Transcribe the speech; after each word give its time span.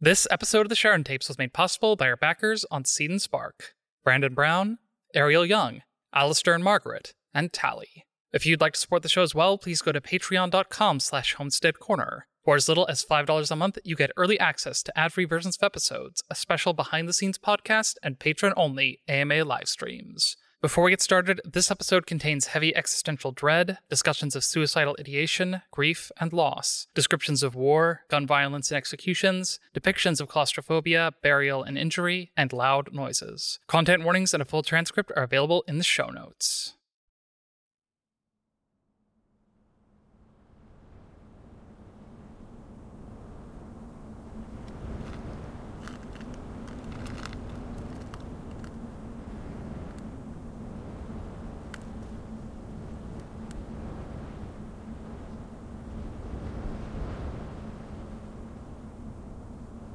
This 0.00 0.28
episode 0.30 0.60
of 0.60 0.68
the 0.68 0.76
Sheridan 0.76 1.02
Tapes 1.02 1.26
was 1.26 1.38
made 1.38 1.52
possible 1.52 1.96
by 1.96 2.08
our 2.08 2.16
backers 2.16 2.64
on 2.70 2.84
Seed 2.84 3.10
and 3.10 3.20
Spark 3.20 3.74
Brandon 4.04 4.32
Brown, 4.32 4.78
Ariel 5.12 5.44
Young, 5.44 5.82
Alistair 6.14 6.54
and 6.54 6.62
Margaret, 6.62 7.14
and 7.34 7.52
Tally. 7.52 8.06
If 8.32 8.46
you'd 8.46 8.60
like 8.60 8.74
to 8.74 8.78
support 8.78 9.02
the 9.02 9.08
show 9.08 9.22
as 9.22 9.34
well, 9.34 9.58
please 9.58 9.82
go 9.82 9.90
to 9.90 10.00
patreon.com 10.00 11.00
slash 11.00 11.34
homestead 11.34 11.80
corner. 11.80 12.28
For 12.44 12.54
as 12.54 12.68
little 12.68 12.86
as 12.86 13.04
$5 13.04 13.50
a 13.50 13.56
month, 13.56 13.78
you 13.82 13.96
get 13.96 14.12
early 14.16 14.38
access 14.38 14.84
to 14.84 14.96
ad-free 14.96 15.24
versions 15.24 15.56
of 15.56 15.66
episodes, 15.66 16.22
a 16.30 16.36
special 16.36 16.74
behind-the-scenes 16.74 17.38
podcast, 17.38 17.96
and 18.00 18.20
patron-only 18.20 19.00
AMA 19.08 19.42
live 19.42 19.68
streams. 19.68 20.36
Before 20.60 20.82
we 20.82 20.90
get 20.90 21.00
started, 21.00 21.40
this 21.44 21.70
episode 21.70 22.04
contains 22.04 22.48
heavy 22.48 22.74
existential 22.74 23.30
dread, 23.30 23.78
discussions 23.88 24.34
of 24.34 24.42
suicidal 24.42 24.96
ideation, 24.98 25.62
grief, 25.70 26.10
and 26.18 26.32
loss, 26.32 26.88
descriptions 26.96 27.44
of 27.44 27.54
war, 27.54 28.00
gun 28.08 28.26
violence 28.26 28.72
and 28.72 28.76
executions, 28.76 29.60
depictions 29.72 30.20
of 30.20 30.26
claustrophobia, 30.26 31.12
burial 31.22 31.62
and 31.62 31.78
injury, 31.78 32.32
and 32.36 32.52
loud 32.52 32.92
noises. 32.92 33.60
Content 33.68 34.02
warnings 34.02 34.34
and 34.34 34.42
a 34.42 34.44
full 34.44 34.64
transcript 34.64 35.12
are 35.14 35.22
available 35.22 35.62
in 35.68 35.78
the 35.78 35.84
show 35.84 36.08
notes. 36.08 36.74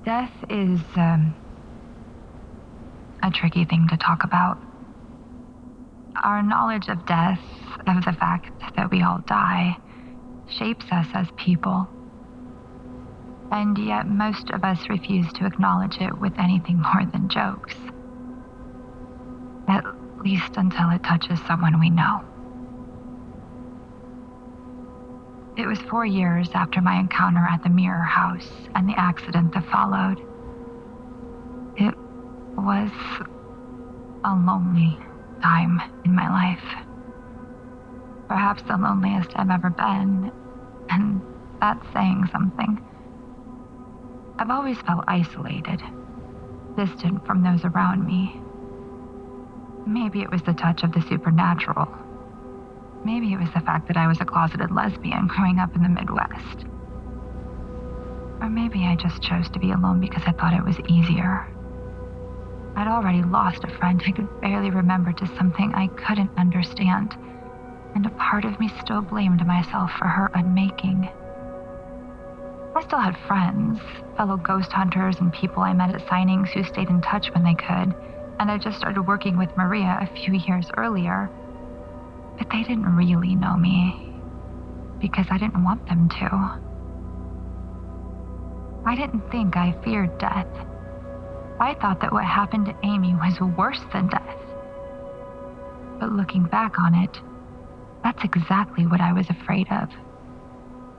Death 0.05 0.33
is 0.49 0.81
um, 0.97 1.33
a 3.23 3.31
tricky 3.31 3.63
thing 3.63 3.87
to 3.89 3.95
talk 3.95 4.25
about. 4.25 4.57
Our 6.21 6.43
knowledge 6.43 6.89
of 6.89 7.05
death, 7.05 7.39
of 7.87 8.03
the 8.03 8.11
fact 8.11 8.51
that 8.75 8.91
we 8.91 9.01
all 9.01 9.19
die, 9.25 9.77
shapes 10.49 10.85
us 10.91 11.07
as 11.13 11.27
people. 11.37 11.87
And 13.49 13.77
yet, 13.77 14.05
most 14.05 14.49
of 14.49 14.65
us 14.65 14.89
refuse 14.89 15.31
to 15.33 15.45
acknowledge 15.45 15.97
it 16.01 16.19
with 16.19 16.33
anything 16.37 16.81
more 16.81 17.05
than 17.09 17.29
jokes. 17.29 17.75
At 19.69 19.85
least 20.21 20.57
until 20.57 20.89
it 20.89 21.03
touches 21.03 21.39
someone 21.47 21.79
we 21.79 21.89
know. 21.89 22.32
It 25.55 25.67
was 25.67 25.79
four 25.81 26.03
years 26.03 26.49
after 26.55 26.81
my 26.81 26.99
encounter 26.99 27.45
at 27.47 27.61
the 27.61 27.69
Mirror 27.69 28.01
House 28.01 28.49
and 28.73 28.89
the 28.89 28.99
accident 28.99 29.53
that 29.53 29.69
followed. 29.69 30.19
It 31.77 31.93
was 32.57 32.89
a 34.23 34.33
lonely 34.33 34.97
time 35.43 35.79
in 36.05 36.15
my 36.15 36.27
life. 36.27 36.63
Perhaps 38.27 38.63
the 38.63 38.77
loneliest 38.77 39.29
I've 39.35 39.51
ever 39.51 39.69
been, 39.69 40.31
and 40.89 41.21
that's 41.61 41.85
saying 41.93 42.29
something. 42.31 42.83
I've 44.39 44.49
always 44.49 44.81
felt 44.81 45.03
isolated, 45.07 45.83
distant 46.75 47.27
from 47.27 47.43
those 47.43 47.63
around 47.63 48.07
me. 48.07 48.41
Maybe 49.85 50.21
it 50.21 50.31
was 50.31 50.41
the 50.41 50.53
touch 50.53 50.81
of 50.81 50.93
the 50.93 51.01
supernatural 51.01 51.87
Maybe 53.05 53.33
it 53.33 53.39
was 53.39 53.51
the 53.53 53.59
fact 53.61 53.87
that 53.87 53.97
I 53.97 54.07
was 54.07 54.21
a 54.21 54.25
closeted 54.25 54.71
lesbian 54.71 55.27
growing 55.27 55.59
up 55.59 55.75
in 55.75 55.83
the 55.83 55.89
Midwest. 55.89 56.65
Or 58.39 58.49
maybe 58.49 58.85
I 58.85 58.95
just 58.95 59.21
chose 59.21 59.49
to 59.49 59.59
be 59.59 59.71
alone 59.71 59.99
because 59.99 60.23
I 60.25 60.31
thought 60.31 60.53
it 60.53 60.63
was 60.63 60.79
easier. 60.87 61.45
I'd 62.75 62.87
already 62.87 63.21
lost 63.21 63.65
a 63.65 63.77
friend 63.77 64.01
I 64.05 64.11
could 64.11 64.41
barely 64.41 64.69
remember 64.69 65.11
to 65.13 65.35
something 65.37 65.73
I 65.75 65.87
couldn't 65.87 66.31
understand, 66.37 67.13
and 67.93 68.05
a 68.05 68.09
part 68.11 68.45
of 68.45 68.59
me 68.59 68.71
still 68.79 69.01
blamed 69.01 69.45
myself 69.45 69.91
for 69.99 70.07
her 70.07 70.31
unmaking. 70.33 71.09
I 72.75 72.81
still 72.81 72.99
had 72.99 73.17
friends, 73.27 73.79
fellow 74.15 74.37
ghost 74.37 74.71
hunters, 74.71 75.19
and 75.19 75.31
people 75.31 75.61
I 75.61 75.73
met 75.73 75.93
at 75.93 76.07
signings 76.07 76.49
who 76.49 76.63
stayed 76.63 76.89
in 76.89 77.01
touch 77.01 77.29
when 77.33 77.43
they 77.43 77.53
could, 77.53 77.93
and 78.39 78.49
I 78.49 78.57
just 78.57 78.77
started 78.77 79.03
working 79.03 79.37
with 79.37 79.55
Maria 79.55 79.99
a 80.01 80.15
few 80.15 80.33
years 80.33 80.71
earlier 80.77 81.29
but 82.37 82.49
they 82.49 82.63
didn't 82.63 82.95
really 82.95 83.35
know 83.35 83.55
me 83.55 84.13
because 84.99 85.25
I 85.29 85.37
didn't 85.37 85.63
want 85.63 85.85
them 85.87 86.09
to. 86.09 86.59
I 88.85 88.95
didn't 88.95 89.29
think 89.31 89.55
I 89.55 89.75
feared 89.83 90.17
death. 90.17 90.47
I 91.59 91.75
thought 91.75 92.01
that 92.01 92.11
what 92.11 92.25
happened 92.25 92.65
to 92.65 92.75
Amy 92.83 93.13
was 93.13 93.39
worse 93.57 93.81
than 93.91 94.07
death. 94.07 94.37
But 95.99 96.11
looking 96.11 96.43
back 96.45 96.79
on 96.79 96.95
it, 96.95 97.17
that's 98.03 98.23
exactly 98.23 98.85
what 98.87 99.01
I 99.01 99.13
was 99.13 99.29
afraid 99.29 99.67
of. 99.71 99.89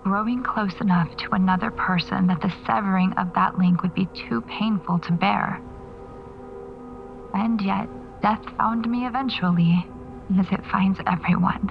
Growing 0.03 0.43
close 0.43 0.81
enough 0.81 1.15
to 1.16 1.34
another 1.34 1.71
person 1.71 2.27
that 2.28 2.41
the 2.41 2.55
severing 2.66 3.12
of 3.15 3.33
that 3.34 3.59
link 3.59 3.83
would 3.83 3.95
be 3.95 4.09
too 4.28 4.43
painful 4.43 4.99
to 5.01 5.12
bear. 5.12 5.61
And 7.34 7.61
yet, 7.61 7.89
death 8.22 8.45
found 8.56 8.89
me 8.89 9.06
eventually 9.06 9.87
as 10.39 10.47
it 10.51 10.65
finds 10.71 10.99
everyone. 11.07 11.71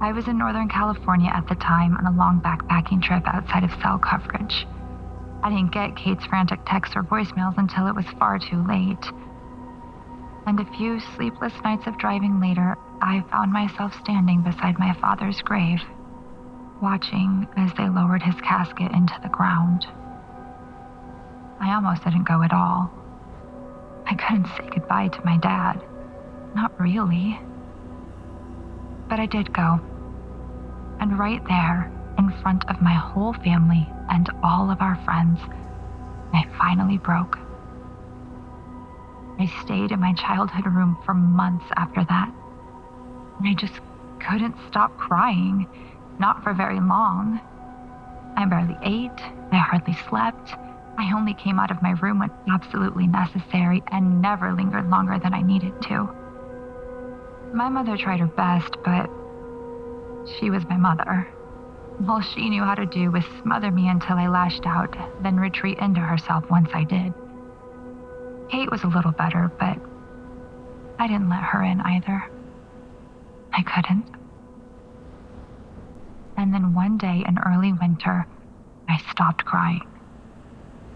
I 0.00 0.12
was 0.12 0.28
in 0.28 0.38
Northern 0.38 0.68
California 0.68 1.30
at 1.34 1.48
the 1.48 1.56
time 1.56 1.96
on 1.96 2.06
a 2.06 2.16
long 2.16 2.40
backpacking 2.40 3.02
trip 3.02 3.24
outside 3.26 3.64
of 3.64 3.70
cell 3.82 3.98
coverage. 3.98 4.66
I 5.42 5.50
didn't 5.50 5.72
get 5.72 5.96
Kate's 5.96 6.24
frantic 6.26 6.60
texts 6.66 6.96
or 6.96 7.02
voicemails 7.02 7.58
until 7.58 7.86
it 7.86 7.94
was 7.94 8.06
far 8.18 8.38
too 8.38 8.64
late. 8.66 9.04
And 10.46 10.58
a 10.60 10.76
few 10.76 11.00
sleepless 11.16 11.52
nights 11.64 11.86
of 11.86 11.98
driving 11.98 12.40
later, 12.40 12.76
I 13.02 13.24
found 13.30 13.52
myself 13.52 13.92
standing 14.00 14.42
beside 14.42 14.78
my 14.78 14.94
father's 15.00 15.42
grave, 15.42 15.80
watching 16.80 17.46
as 17.56 17.72
they 17.74 17.88
lowered 17.88 18.22
his 18.22 18.40
casket 18.40 18.92
into 18.92 19.14
the 19.22 19.28
ground. 19.28 19.86
I 21.60 21.74
almost 21.74 22.04
didn't 22.04 22.24
go 22.24 22.42
at 22.42 22.52
all. 22.52 22.90
I 24.06 24.14
couldn't 24.14 24.46
say 24.56 24.68
goodbye 24.72 25.08
to 25.08 25.24
my 25.24 25.38
dad. 25.38 25.82
Not 26.54 26.78
really. 26.80 27.38
But 29.08 29.20
I 29.20 29.26
did 29.26 29.52
go. 29.52 29.80
And 31.00 31.18
right 31.18 31.42
there, 31.48 31.92
in 32.18 32.30
front 32.42 32.68
of 32.68 32.82
my 32.82 32.94
whole 32.94 33.32
family 33.32 33.88
and 34.10 34.28
all 34.42 34.70
of 34.70 34.80
our 34.80 34.96
friends, 35.04 35.38
I 36.32 36.46
finally 36.58 36.98
broke. 36.98 37.38
I 39.38 39.46
stayed 39.62 39.92
in 39.92 40.00
my 40.00 40.14
childhood 40.14 40.66
room 40.66 40.98
for 41.04 41.14
months 41.14 41.66
after 41.76 42.04
that. 42.04 42.32
And 43.38 43.48
I 43.48 43.54
just 43.54 43.80
couldn't 44.18 44.56
stop 44.66 44.98
crying, 44.98 45.66
not 46.18 46.42
for 46.42 46.52
very 46.52 46.80
long. 46.80 47.40
I 48.36 48.44
barely 48.46 48.76
ate, 48.82 49.20
I 49.52 49.56
hardly 49.56 49.94
slept. 50.08 50.54
I 50.98 51.12
only 51.14 51.34
came 51.34 51.60
out 51.60 51.70
of 51.70 51.80
my 51.80 51.92
room 51.92 52.18
when 52.18 52.32
absolutely 52.50 53.06
necessary 53.06 53.84
and 53.92 54.20
never 54.20 54.52
lingered 54.52 54.90
longer 54.90 55.18
than 55.20 55.32
I 55.32 55.42
needed 55.42 55.80
to. 55.82 56.17
My 57.52 57.68
mother 57.68 57.96
tried 57.96 58.20
her 58.20 58.26
best, 58.26 58.76
but 58.84 59.08
she 60.38 60.50
was 60.50 60.62
my 60.68 60.76
mother. 60.76 61.26
All 62.08 62.20
she 62.20 62.48
knew 62.48 62.62
how 62.62 62.74
to 62.74 62.86
do 62.86 63.10
was 63.10 63.24
smother 63.42 63.70
me 63.70 63.88
until 63.88 64.16
I 64.16 64.28
lashed 64.28 64.66
out, 64.66 64.94
then 65.22 65.36
retreat 65.36 65.78
into 65.78 66.00
herself 66.00 66.44
once 66.50 66.68
I 66.74 66.84
did. 66.84 67.12
Kate 68.50 68.70
was 68.70 68.84
a 68.84 68.88
little 68.88 69.12
better, 69.12 69.50
but 69.58 69.76
I 70.98 71.06
didn't 71.06 71.28
let 71.28 71.42
her 71.42 71.62
in 71.62 71.80
either. 71.80 72.22
I 73.52 73.62
couldn't. 73.62 74.04
And 76.36 76.54
then 76.54 76.74
one 76.74 76.98
day 76.98 77.24
in 77.26 77.38
early 77.44 77.72
winter, 77.72 78.26
I 78.88 78.98
stopped 79.10 79.44
crying. 79.44 79.82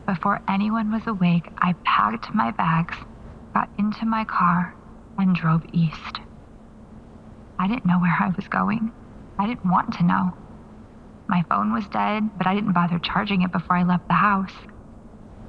Before 0.06 0.40
anyone 0.48 0.92
was 0.92 1.06
awake, 1.06 1.48
I 1.58 1.74
packed 1.84 2.34
my 2.34 2.50
bags, 2.52 2.96
got 3.54 3.68
into 3.78 4.06
my 4.06 4.24
car, 4.24 4.74
and 5.18 5.34
drove 5.34 5.62
east. 5.72 6.20
I 7.62 7.68
didn't 7.68 7.86
know 7.86 8.00
where 8.00 8.16
I 8.18 8.32
was 8.34 8.48
going. 8.48 8.90
I 9.38 9.46
didn't 9.46 9.70
want 9.70 9.92
to 9.94 10.02
know. 10.02 10.32
My 11.28 11.44
phone 11.48 11.72
was 11.72 11.86
dead, 11.86 12.28
but 12.36 12.48
I 12.48 12.56
didn't 12.56 12.72
bother 12.72 12.98
charging 12.98 13.42
it 13.42 13.52
before 13.52 13.76
I 13.76 13.84
left 13.84 14.08
the 14.08 14.14
house. 14.14 14.50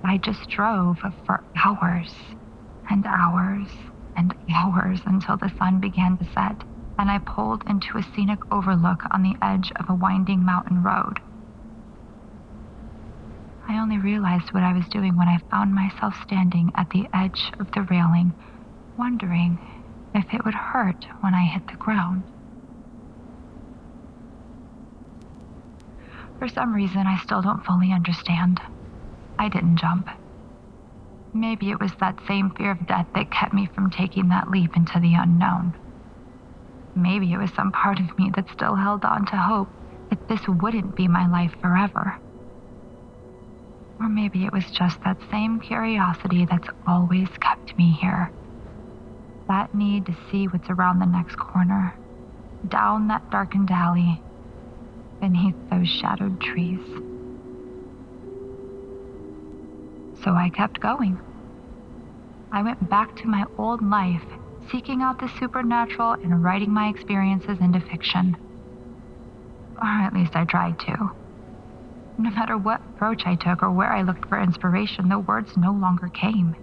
I 0.05 0.19
just 0.19 0.47
drove 0.47 0.99
for 1.25 1.43
hours 1.65 2.13
and 2.87 3.03
hours 3.07 3.67
and 4.15 4.35
hours 4.53 4.99
until 5.07 5.37
the 5.37 5.51
sun 5.57 5.79
began 5.79 6.19
to 6.19 6.25
set, 6.35 6.63
and 6.99 7.09
I 7.09 7.17
pulled 7.17 7.63
into 7.67 7.97
a 7.97 8.03
scenic 8.03 8.37
overlook 8.51 8.99
on 9.09 9.23
the 9.23 9.35
edge 9.41 9.71
of 9.77 9.89
a 9.89 9.95
winding 9.95 10.45
mountain 10.45 10.83
road. 10.83 11.19
I 13.67 13.79
only 13.79 13.97
realized 13.97 14.53
what 14.53 14.61
I 14.61 14.73
was 14.73 14.87
doing 14.89 15.17
when 15.17 15.29
I 15.29 15.39
found 15.49 15.73
myself 15.73 16.13
standing 16.27 16.71
at 16.75 16.91
the 16.91 17.07
edge 17.11 17.51
of 17.59 17.71
the 17.71 17.81
railing, 17.81 18.33
wondering 18.99 19.57
if 20.13 20.33
it 20.33 20.45
would 20.45 20.53
hurt 20.53 21.05
when 21.21 21.33
I 21.33 21.43
hit 21.45 21.63
the 21.67 21.77
ground. 21.77 22.23
For 26.39 26.47
some 26.47 26.73
reason, 26.73 27.07
I 27.07 27.17
still 27.17 27.41
don't 27.41 27.63
fully 27.63 27.91
understand. 27.91 28.59
I 29.39 29.49
didn't 29.49 29.77
jump. 29.77 30.09
Maybe 31.33 31.71
it 31.71 31.79
was 31.79 31.91
that 31.99 32.19
same 32.27 32.51
fear 32.51 32.71
of 32.71 32.85
death 32.85 33.07
that 33.15 33.31
kept 33.31 33.53
me 33.53 33.65
from 33.73 33.89
taking 33.89 34.29
that 34.29 34.49
leap 34.49 34.75
into 34.75 34.99
the 34.99 35.15
unknown. 35.15 35.73
Maybe 36.95 37.33
it 37.33 37.37
was 37.37 37.51
some 37.53 37.71
part 37.71 37.99
of 37.99 38.17
me 38.19 38.31
that 38.35 38.49
still 38.49 38.75
held 38.75 39.03
on 39.03 39.25
to 39.27 39.37
hope 39.37 39.69
that 40.09 40.27
this 40.27 40.47
wouldn't 40.47 40.95
be 40.95 41.07
my 41.07 41.27
life 41.27 41.55
forever. 41.59 42.19
Or 43.99 44.09
maybe 44.09 44.45
it 44.45 44.53
was 44.53 44.69
just 44.69 44.99
that 45.03 45.17
same 45.31 45.59
curiosity 45.59 46.45
that's 46.45 46.67
always 46.85 47.29
kept 47.39 47.77
me 47.77 47.97
here. 47.99 48.31
That 49.47 49.75
need 49.75 50.05
to 50.05 50.15
see 50.31 50.47
what's 50.47 50.69
around 50.69 50.99
the 50.99 51.05
next 51.05 51.35
corner, 51.35 51.93
down 52.67 53.07
that 53.09 53.29
darkened 53.29 53.71
alley, 53.71 54.21
beneath 55.19 55.55
those 55.69 55.89
shadowed 55.89 56.39
trees. 56.39 56.79
So 60.23 60.33
I 60.33 60.49
kept 60.49 60.79
going. 60.79 61.19
I 62.51 62.61
went 62.61 62.89
back 62.89 63.15
to 63.17 63.27
my 63.27 63.45
old 63.57 63.81
life, 63.81 64.23
seeking 64.71 65.01
out 65.01 65.19
the 65.19 65.31
supernatural 65.39 66.13
and 66.13 66.43
writing 66.43 66.71
my 66.71 66.87
experiences 66.87 67.59
into 67.59 67.81
fiction. 67.81 68.37
Or 69.81 69.87
at 69.87 70.13
least 70.13 70.35
I 70.35 70.45
tried 70.45 70.79
to. 70.81 71.11
No 72.17 72.29
matter 72.29 72.57
what 72.57 72.79
approach 72.95 73.23
I 73.25 73.35
took 73.35 73.63
or 73.63 73.71
where 73.71 73.91
I 73.91 74.03
looked 74.03 74.29
for 74.29 74.39
inspiration, 74.39 75.09
the 75.09 75.19
words 75.19 75.57
no 75.57 75.71
longer 75.73 76.07
came. 76.07 76.55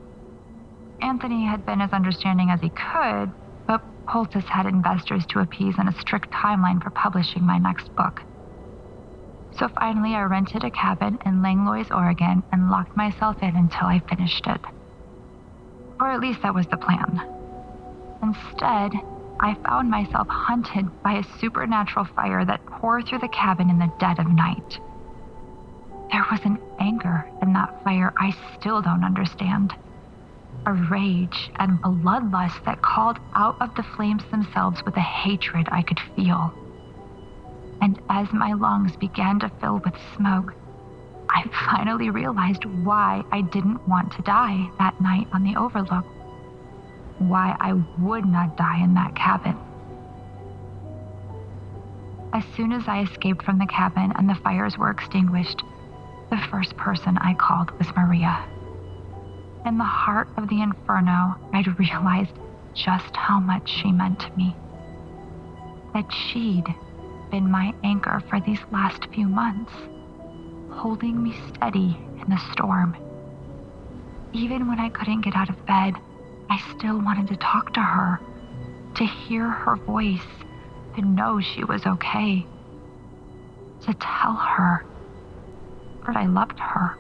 Anthony 1.02 1.44
had 1.44 1.64
been 1.67 1.81
as 1.81 1.93
understanding 1.93 2.50
as 2.50 2.61
he 2.61 2.70
could, 2.70 3.32
but 3.67 3.82
Poultice 4.06 4.44
had 4.44 4.67
investors 4.67 5.25
to 5.26 5.41
appease 5.41 5.75
and 5.79 5.88
a 5.88 6.00
strict 6.00 6.31
timeline 6.31 6.82
for 6.82 6.91
publishing 6.91 7.44
my 7.44 7.58
next 7.58 7.94
book. 7.97 8.20
So 9.58 9.69
finally, 9.69 10.14
I 10.14 10.23
rented 10.23 10.64
a 10.64 10.70
cabin 10.70 11.19
in 11.26 11.43
Langlois, 11.43 11.91
Oregon, 11.91 12.43
and 12.52 12.70
locked 12.70 12.97
myself 12.97 13.43
in 13.43 13.56
until 13.56 13.87
I 13.87 14.00
finished 14.08 14.47
it. 14.47 14.61
Or 16.00 16.11
at 16.11 16.20
least 16.20 16.43
that 16.43 16.55
was 16.55 16.67
the 16.67 16.76
plan. 16.76 17.20
Instead, 18.23 18.93
I 19.41 19.56
found 19.67 19.91
myself 19.91 20.29
hunted 20.29 20.87
by 21.02 21.14
a 21.14 21.38
supernatural 21.38 22.05
fire 22.05 22.44
that 22.44 22.61
tore 22.81 23.02
through 23.02 23.20
the 23.20 23.29
cabin 23.29 23.70
in 23.70 23.79
the 23.79 23.93
dead 23.99 24.19
of 24.19 24.29
night. 24.29 24.79
There 26.12 26.26
was 26.31 26.41
an 26.44 26.58
anger 26.79 27.31
in 27.43 27.52
that 27.55 27.82
fire 27.85 28.12
I 28.19 28.35
still 28.58 28.82
don't 28.82 29.05
understand. 29.05 29.75
A 30.67 30.73
rage 30.73 31.51
and 31.57 31.81
bloodlust 31.83 32.65
that 32.65 32.83
called 32.83 33.19
out 33.35 33.57
of 33.61 33.75
the 33.75 33.83
flames 33.83 34.25
themselves 34.31 34.83
with 34.85 34.97
a 34.97 35.01
hatred 35.01 35.69
I 35.73 35.83
could 35.83 36.01
feel 36.15 36.55
and 37.81 38.01
as 38.11 38.33
my 38.33 38.53
lungs 38.53 38.95
began 38.97 39.39
to 39.41 39.51
fill 39.61 39.81
with 39.85 39.95
smoke, 40.17 40.53
I 41.31 41.45
finally 41.71 42.11
realized 42.11 42.65
why 42.65 43.25
I 43.33 43.41
didn't 43.41 43.87
want 43.89 44.12
to 44.12 44.23
die 44.23 44.69
that 44.79 45.01
night 45.01 45.29
on 45.33 45.43
the 45.43 45.57
Overlook. 45.57 46.05
Why 47.19 47.57
I 47.61 47.75
would 47.99 48.27
not 48.27 48.57
die 48.57 48.83
in 48.83 48.95
that 48.95 49.15
cabin. 49.15 49.57
As 52.33 52.45
soon 52.57 52.73
as 52.73 52.87
I 52.87 53.01
escaped 53.03 53.43
from 53.45 53.59
the 53.59 53.67
cabin 53.67 54.12
and 54.17 54.29
the 54.29 54.35
fires 54.35 54.77
were 54.79 54.91
extinguished, 54.91 55.62
the 56.31 56.39
first 56.51 56.77
person 56.77 57.19
I 57.19 57.35
called 57.35 57.71
was 57.79 57.89
Maria. 57.97 58.45
In 59.67 59.77
the 59.77 59.85
heart 59.85 60.29
of 60.37 60.49
the 60.49 60.62
inferno, 60.62 61.37
I'd 61.53 61.79
realized 61.79 62.33
just 62.75 63.15
how 63.15 63.39
much 63.39 63.69
she 63.69 63.93
meant 63.93 64.19
to 64.21 64.37
me. 64.37 64.57
That 65.93 66.11
she'd 66.12 66.67
been 67.31 67.51
my 67.51 67.75
anchor 67.85 68.23
for 68.29 68.41
these 68.41 68.61
last 68.73 69.07
few 69.12 69.29
months, 69.29 69.73
holding 70.71 71.23
me 71.23 71.35
steady 71.49 71.99
in 72.23 72.31
the 72.31 72.41
storm. 72.53 72.97
Even 74.33 74.67
when 74.67 74.81
I 74.81 74.89
couldn't 74.89 75.21
get 75.23 75.37
out 75.37 75.51
of 75.51 75.67
bed, 75.67 75.95
I 76.49 76.59
still 76.77 76.99
wanted 77.01 77.29
to 77.29 77.37
talk 77.37 77.75
to 77.75 77.81
her, 77.81 78.21
to 78.95 79.05
hear 79.05 79.49
her 79.49 79.77
voice, 79.77 80.27
to 80.97 81.03
know 81.03 81.41
she 81.41 81.65
was 81.65 81.85
okay, 81.87 82.47
to 83.83 83.95
tell 83.95 84.35
her 84.35 84.85
that 86.07 86.17
I 86.17 86.27
loved 86.27 86.59
her. 86.59 86.97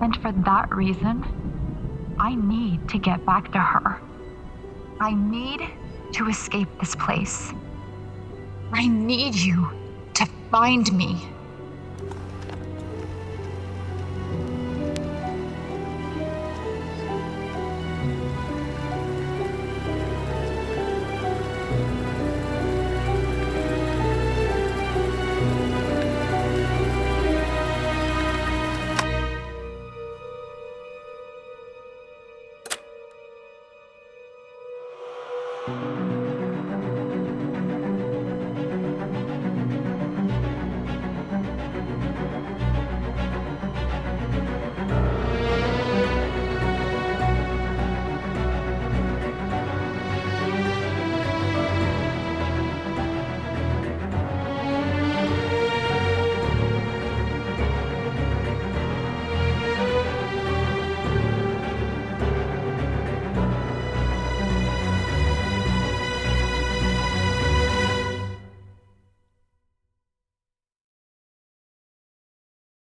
And 0.00 0.14
for 0.16 0.32
that 0.32 0.74
reason, 0.74 1.24
I 2.18 2.34
need 2.34 2.88
to 2.88 2.98
get 2.98 3.24
back 3.26 3.52
to 3.52 3.58
her. 3.58 4.00
I 5.00 5.14
need 5.14 5.60
to 6.12 6.28
escape 6.28 6.68
this 6.80 6.94
place. 6.94 7.52
I 8.72 8.88
need 8.88 9.34
you 9.34 9.68
to 10.14 10.26
find 10.50 10.90
me. 10.92 11.35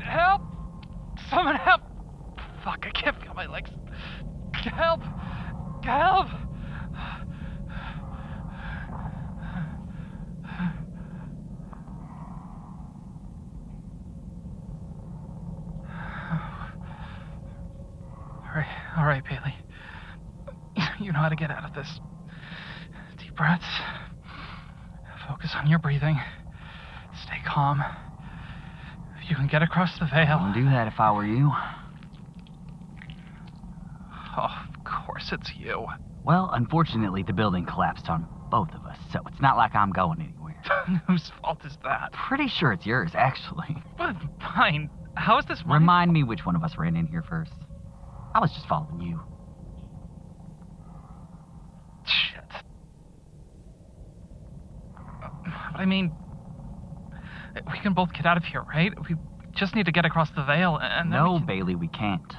Help! 0.00 0.42
Someone 1.30 1.56
help! 1.56 1.82
Fuck, 2.64 2.86
I 2.86 2.90
can't 2.90 3.20
feel 3.20 3.34
my 3.34 3.46
legs. 3.46 3.70
Help! 4.54 5.02
Help! 5.84 6.28
Alright, 18.46 18.66
alright, 18.96 19.24
Bailey. 19.24 19.54
You 21.00 21.12
know 21.12 21.20
how 21.20 21.28
to 21.28 21.36
get 21.36 21.50
out 21.50 21.64
of 21.64 21.74
this. 21.74 22.00
Deep 23.18 23.34
breaths. 23.36 23.64
Focus 25.28 25.54
on 25.54 25.68
your 25.68 25.78
breathing. 25.78 26.18
Stay 27.22 27.40
calm. 27.46 27.84
If 29.22 29.30
you 29.30 29.36
can 29.36 29.46
get 29.46 29.62
across 29.78 29.98
the 30.00 30.06
veil. 30.06 30.38
I'd 30.40 30.54
do 30.54 30.64
that 30.64 30.88
if 30.88 30.98
I 30.98 31.12
were 31.12 31.24
you. 31.24 31.52
Oh, 34.36 34.66
of 34.74 34.84
course 34.84 35.30
it's 35.30 35.52
you. 35.56 35.86
Well, 36.24 36.50
unfortunately, 36.52 37.22
the 37.22 37.32
building 37.32 37.64
collapsed 37.64 38.08
on 38.08 38.26
both 38.50 38.70
of 38.74 38.84
us, 38.86 38.98
so 39.12 39.20
it's 39.28 39.40
not 39.40 39.56
like 39.56 39.76
I'm 39.76 39.92
going 39.92 40.20
anywhere. 40.20 40.60
Whose 41.06 41.30
fault 41.40 41.64
is 41.64 41.78
that? 41.84 42.12
Pretty 42.12 42.48
sure 42.48 42.72
it's 42.72 42.86
yours, 42.86 43.12
actually. 43.14 43.76
But 43.96 44.16
fine. 44.40 44.90
How 45.14 45.38
is 45.38 45.44
this 45.46 45.62
my 45.64 45.76
Remind 45.76 46.12
me 46.12 46.24
which 46.24 46.44
one 46.44 46.56
of 46.56 46.64
us 46.64 46.76
ran 46.76 46.96
in 46.96 47.06
here 47.06 47.22
first. 47.22 47.52
I 48.34 48.40
was 48.40 48.50
just 48.52 48.66
following 48.66 49.00
you. 49.00 49.20
Shit. 52.04 52.42
But 55.72 55.80
I 55.80 55.84
mean, 55.86 56.12
we 57.70 57.78
can 57.78 57.92
both 57.94 58.12
get 58.12 58.26
out 58.26 58.36
of 58.36 58.44
here, 58.44 58.62
right? 58.62 58.92
We 59.08 59.14
just 59.58 59.74
need 59.74 59.86
to 59.86 59.92
get 59.92 60.04
across 60.06 60.30
the 60.30 60.44
veil, 60.44 60.78
and 60.80 61.10
no, 61.10 61.32
we 61.32 61.38
can- 61.38 61.46
Bailey, 61.46 61.74
we 61.74 61.88
can't. 61.88 62.34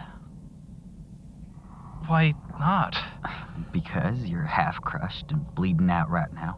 Why 2.08 2.34
not? 2.60 2.96
Because 3.72 4.18
you're 4.26 4.44
half 4.44 4.82
crushed 4.82 5.26
and 5.30 5.46
bleeding 5.54 5.90
out 5.92 6.10
right 6.10 6.32
now. 6.34 6.58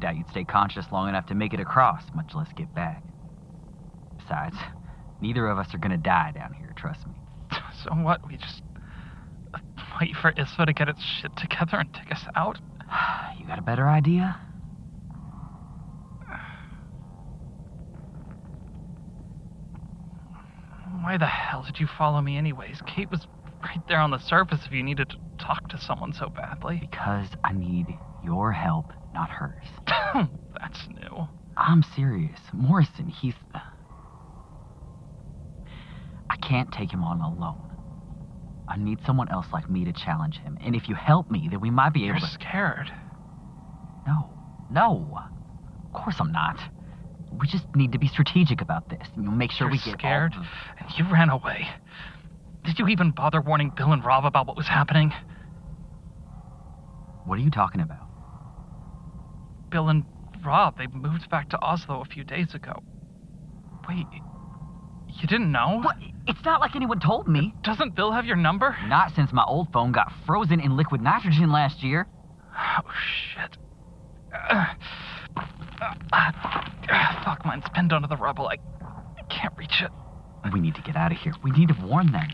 Doubt 0.00 0.16
you'd 0.16 0.30
stay 0.30 0.44
conscious 0.44 0.86
long 0.90 1.08
enough 1.10 1.26
to 1.26 1.34
make 1.34 1.52
it 1.52 1.60
across, 1.60 2.02
much 2.14 2.34
less 2.34 2.48
get 2.56 2.74
back. 2.74 3.02
Besides, 4.18 4.56
neither 5.20 5.46
of 5.48 5.58
us 5.58 5.74
are 5.74 5.78
gonna 5.78 5.98
die 5.98 6.32
down 6.34 6.54
here, 6.54 6.72
trust 6.76 7.06
me. 7.06 7.14
So 7.84 7.90
what? 7.92 8.26
We 8.26 8.36
just 8.36 8.62
uh, 9.54 9.58
wait 10.00 10.14
for 10.14 10.32
Isfa 10.32 10.66
to 10.66 10.72
get 10.74 10.88
its 10.90 11.02
shit 11.02 11.34
together 11.36 11.78
and 11.78 11.92
take 11.92 12.12
us 12.12 12.24
out? 12.36 12.58
You 13.38 13.46
got 13.46 13.58
a 13.58 13.62
better 13.62 13.88
idea? 13.88 14.38
Why 21.10 21.16
the 21.16 21.26
hell 21.26 21.64
did 21.66 21.80
you 21.80 21.88
follow 21.98 22.20
me 22.20 22.36
anyways? 22.36 22.80
Kate 22.86 23.10
was 23.10 23.26
right 23.64 23.80
there 23.88 23.98
on 23.98 24.12
the 24.12 24.20
surface 24.20 24.60
if 24.64 24.70
you 24.70 24.84
needed 24.84 25.10
to 25.10 25.16
talk 25.44 25.68
to 25.70 25.76
someone 25.76 26.12
so 26.12 26.28
badly. 26.28 26.78
Because 26.88 27.26
I 27.42 27.52
need 27.52 27.86
your 28.22 28.52
help, 28.52 28.92
not 29.12 29.28
hers. 29.28 29.66
That's 30.60 30.86
new. 30.86 31.26
I'm 31.56 31.82
serious. 31.96 32.38
Morrison, 32.52 33.08
he's. 33.08 33.34
Uh, 33.52 33.58
I 36.30 36.36
can't 36.36 36.70
take 36.70 36.92
him 36.92 37.02
on 37.02 37.20
alone. 37.20 37.72
I 38.68 38.76
need 38.76 39.00
someone 39.04 39.32
else 39.32 39.46
like 39.52 39.68
me 39.68 39.84
to 39.86 39.92
challenge 39.92 40.36
him. 40.36 40.58
And 40.64 40.76
if 40.76 40.88
you 40.88 40.94
help 40.94 41.28
me, 41.28 41.48
then 41.50 41.60
we 41.60 41.70
might 41.70 41.92
be 41.92 42.04
able 42.04 42.20
You're 42.20 42.28
to. 42.28 42.34
scared. 42.34 42.92
No. 44.06 44.30
No. 44.70 45.18
Of 45.86 45.92
course 45.92 46.14
I'm 46.20 46.30
not. 46.30 46.60
We 47.38 47.46
just 47.46 47.64
need 47.74 47.92
to 47.92 47.98
be 47.98 48.08
strategic 48.08 48.60
about 48.60 48.88
this. 48.88 49.06
And 49.14 49.24
you'll 49.24 49.32
make 49.32 49.50
sure 49.50 49.66
You're 49.66 49.72
we 49.72 49.78
get 49.78 49.88
all 49.88 49.98
scared, 49.98 50.34
and 50.78 50.88
you 50.98 51.04
ran 51.10 51.30
away. 51.30 51.68
Did 52.64 52.78
you 52.78 52.88
even 52.88 53.12
bother 53.12 53.40
warning 53.40 53.72
Bill 53.76 53.92
and 53.92 54.04
Rob 54.04 54.24
about 54.24 54.46
what 54.46 54.56
was 54.56 54.66
happening? 54.68 55.12
What 57.24 57.38
are 57.38 57.42
you 57.42 57.50
talking 57.50 57.80
about? 57.80 58.06
Bill 59.70 59.88
and 59.88 60.04
Rob, 60.44 60.76
they 60.78 60.86
moved 60.88 61.30
back 61.30 61.50
to 61.50 61.58
Oslo 61.62 62.00
a 62.02 62.04
few 62.04 62.24
days 62.24 62.54
ago. 62.54 62.82
Wait, 63.88 64.06
you 65.20 65.26
didn't 65.28 65.52
know? 65.52 65.80
What? 65.82 65.96
It's 66.26 66.44
not 66.44 66.60
like 66.60 66.76
anyone 66.76 67.00
told 67.00 67.28
me. 67.28 67.54
Doesn't 67.62 67.94
Bill 67.94 68.12
have 68.12 68.24
your 68.24 68.36
number? 68.36 68.76
Not 68.86 69.12
since 69.14 69.32
my 69.32 69.44
old 69.44 69.72
phone 69.72 69.92
got 69.92 70.12
frozen 70.26 70.60
in 70.60 70.76
liquid 70.76 71.00
nitrogen 71.00 71.50
last 71.52 71.82
year. 71.82 72.06
Oh, 72.56 72.90
shit. 73.34 73.56
Uh, 74.32 74.66
uh, 75.80 75.94
uh, 76.12 77.24
fuck, 77.24 77.44
mine's 77.44 77.64
pinned 77.74 77.92
under 77.92 78.08
the 78.08 78.16
rubble. 78.16 78.48
I, 78.48 78.56
I 79.18 79.22
can't 79.28 79.54
reach 79.56 79.80
it. 79.82 79.90
We 80.52 80.60
need 80.60 80.74
to 80.76 80.82
get 80.82 80.96
out 80.96 81.12
of 81.12 81.18
here. 81.18 81.34
We 81.42 81.50
need 81.50 81.68
to 81.68 81.74
warn 81.86 82.12
them. 82.12 82.28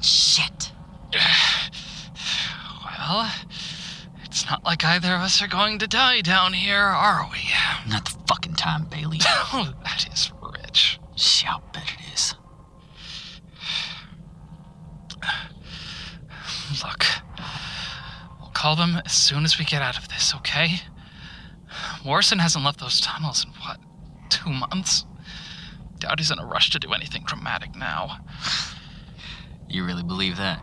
Shit. 0.00 0.72
Well, 2.84 3.30
it's 4.24 4.46
not 4.46 4.64
like 4.64 4.84
either 4.84 5.14
of 5.14 5.20
us 5.22 5.40
are 5.42 5.48
going 5.48 5.78
to 5.78 5.86
die 5.86 6.20
down 6.20 6.52
here, 6.52 6.78
are 6.78 7.28
we? 7.32 7.38
Not 7.88 8.04
the 8.04 8.18
fucking 8.28 8.54
time, 8.54 8.86
Bailey. 8.90 9.20
Oh, 9.50 9.72
that 9.82 10.06
is 10.12 10.30
rich. 10.42 11.00
Yeah, 11.42 11.52
I'll 11.54 11.62
bet 11.72 11.84
it 11.84 12.12
is. 12.14 12.34
Look, 16.84 17.06
we'll 18.40 18.50
call 18.68 18.76
them 18.76 19.00
as 19.06 19.12
soon 19.12 19.46
as 19.46 19.58
we 19.58 19.64
get 19.64 19.80
out 19.80 19.96
of 19.96 20.08
this, 20.08 20.34
okay? 20.34 20.80
Morrison 22.04 22.38
hasn't 22.38 22.62
left 22.62 22.78
those 22.80 23.00
tunnels 23.00 23.42
in 23.42 23.50
what, 23.62 23.80
two 24.28 24.50
months? 24.50 25.06
Doubt 26.00 26.18
he's 26.18 26.30
in 26.30 26.38
a 26.38 26.44
rush 26.44 26.68
to 26.70 26.78
do 26.78 26.92
anything 26.92 27.22
dramatic 27.24 27.74
now. 27.74 28.18
You 29.70 29.86
really 29.86 30.02
believe 30.02 30.36
that? 30.36 30.62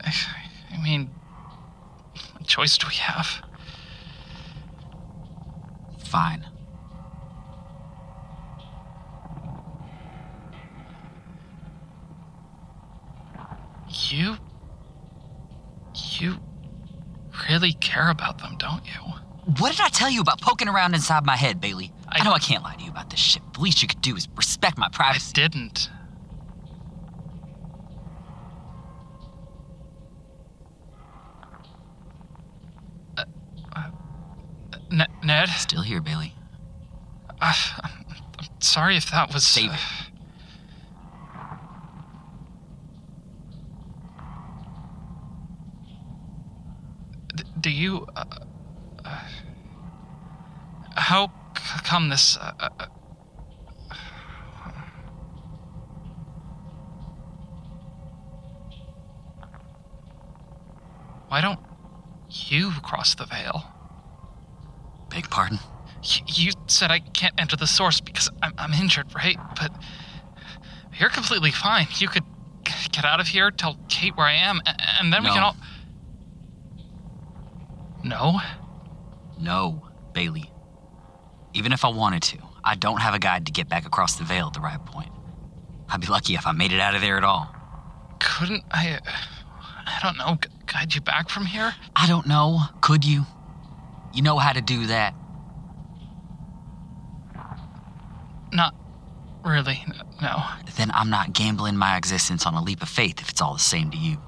I 0.00 0.82
mean, 0.82 1.10
what 2.32 2.46
choice 2.46 2.78
do 2.78 2.86
we 2.88 2.94
have? 2.94 3.42
Fine. 6.06 6.46
You. 14.08 14.28
You 14.28 14.43
really 17.54 17.72
care 17.74 18.10
about 18.10 18.38
them, 18.38 18.56
don't 18.58 18.84
you? 18.84 19.00
What 19.58 19.70
did 19.72 19.80
I 19.80 19.88
tell 19.88 20.10
you 20.10 20.20
about 20.20 20.40
poking 20.40 20.68
around 20.68 20.94
inside 20.94 21.24
my 21.24 21.36
head, 21.36 21.60
Bailey? 21.60 21.92
I, 22.08 22.20
I 22.20 22.24
know 22.24 22.32
I 22.32 22.40
can't 22.40 22.64
lie 22.64 22.74
to 22.74 22.82
you 22.82 22.90
about 22.90 23.10
this 23.10 23.20
shit. 23.20 23.42
The 23.52 23.60
least 23.60 23.80
you 23.80 23.86
could 23.86 24.00
do 24.00 24.16
is 24.16 24.26
respect 24.36 24.76
my 24.76 24.88
privacy. 24.88 25.32
I 25.36 25.46
didn't. 25.48 25.88
Uh, 33.16 33.24
uh, 33.76 33.90
Ned? 35.22 35.48
Still 35.50 35.82
here, 35.82 36.00
Bailey. 36.00 36.34
Uh, 37.40 37.54
I'm 37.84 38.46
sorry 38.58 38.96
if 38.96 39.10
that 39.12 39.32
was. 39.32 39.54
David. 39.54 39.78
You. 47.84 48.06
Uh, 48.16 48.24
uh, 49.04 49.18
how 50.96 51.26
c- 51.56 51.80
come 51.84 52.08
this. 52.08 52.36
Uh, 52.36 52.52
uh, 52.58 52.86
why 61.28 61.40
don't 61.40 61.58
you 62.30 62.70
cross 62.82 63.14
the 63.14 63.26
veil? 63.26 63.64
Beg 65.10 65.28
pardon? 65.30 65.58
Y- 66.02 66.24
You 66.26 66.52
said 66.66 66.90
I 66.90 67.00
can't 67.00 67.34
enter 67.38 67.56
the 67.56 67.66
source 67.66 68.00
because 68.00 68.30
I'm, 68.42 68.52
I'm 68.58 68.72
injured, 68.72 69.14
right? 69.14 69.36
But 69.58 69.72
you're 70.98 71.10
completely 71.10 71.50
fine. 71.50 71.86
You 71.98 72.08
could 72.08 72.24
get 72.92 73.04
out 73.04 73.20
of 73.20 73.28
here, 73.28 73.50
tell 73.50 73.76
Kate 73.88 74.16
where 74.16 74.26
I 74.26 74.34
am, 74.34 74.60
and 74.98 75.12
then 75.12 75.22
we 75.22 75.28
can 75.34 75.42
all. 75.42 75.56
No? 78.14 78.40
No, 79.40 79.88
Bailey. 80.12 80.48
Even 81.52 81.72
if 81.72 81.84
I 81.84 81.88
wanted 81.88 82.22
to, 82.22 82.38
I 82.62 82.76
don't 82.76 83.00
have 83.00 83.12
a 83.12 83.18
guide 83.18 83.46
to 83.46 83.52
get 83.52 83.68
back 83.68 83.86
across 83.86 84.14
the 84.14 84.22
veil 84.22 84.46
at 84.46 84.52
the 84.52 84.60
right 84.60 84.78
point. 84.86 85.10
I'd 85.88 86.00
be 86.00 86.06
lucky 86.06 86.34
if 86.34 86.46
I 86.46 86.52
made 86.52 86.72
it 86.72 86.78
out 86.78 86.94
of 86.94 87.00
there 87.00 87.16
at 87.16 87.24
all. 87.24 87.52
Couldn't 88.20 88.62
I. 88.70 89.00
Uh, 89.04 89.10
I 89.86 89.98
don't 90.02 90.16
know, 90.16 90.38
guide 90.66 90.94
you 90.94 91.00
back 91.00 91.28
from 91.28 91.44
here? 91.44 91.74
I 91.96 92.06
don't 92.06 92.26
know. 92.26 92.60
Could 92.80 93.04
you? 93.04 93.24
You 94.14 94.22
know 94.22 94.38
how 94.38 94.52
to 94.52 94.60
do 94.60 94.86
that. 94.86 95.14
Not 98.52 98.76
really, 99.44 99.84
no. 100.22 100.42
Then 100.76 100.92
I'm 100.92 101.10
not 101.10 101.32
gambling 101.32 101.76
my 101.76 101.96
existence 101.96 102.46
on 102.46 102.54
a 102.54 102.62
leap 102.62 102.80
of 102.80 102.88
faith 102.88 103.20
if 103.20 103.28
it's 103.28 103.42
all 103.42 103.54
the 103.54 103.58
same 103.58 103.90
to 103.90 103.98
you. 103.98 104.18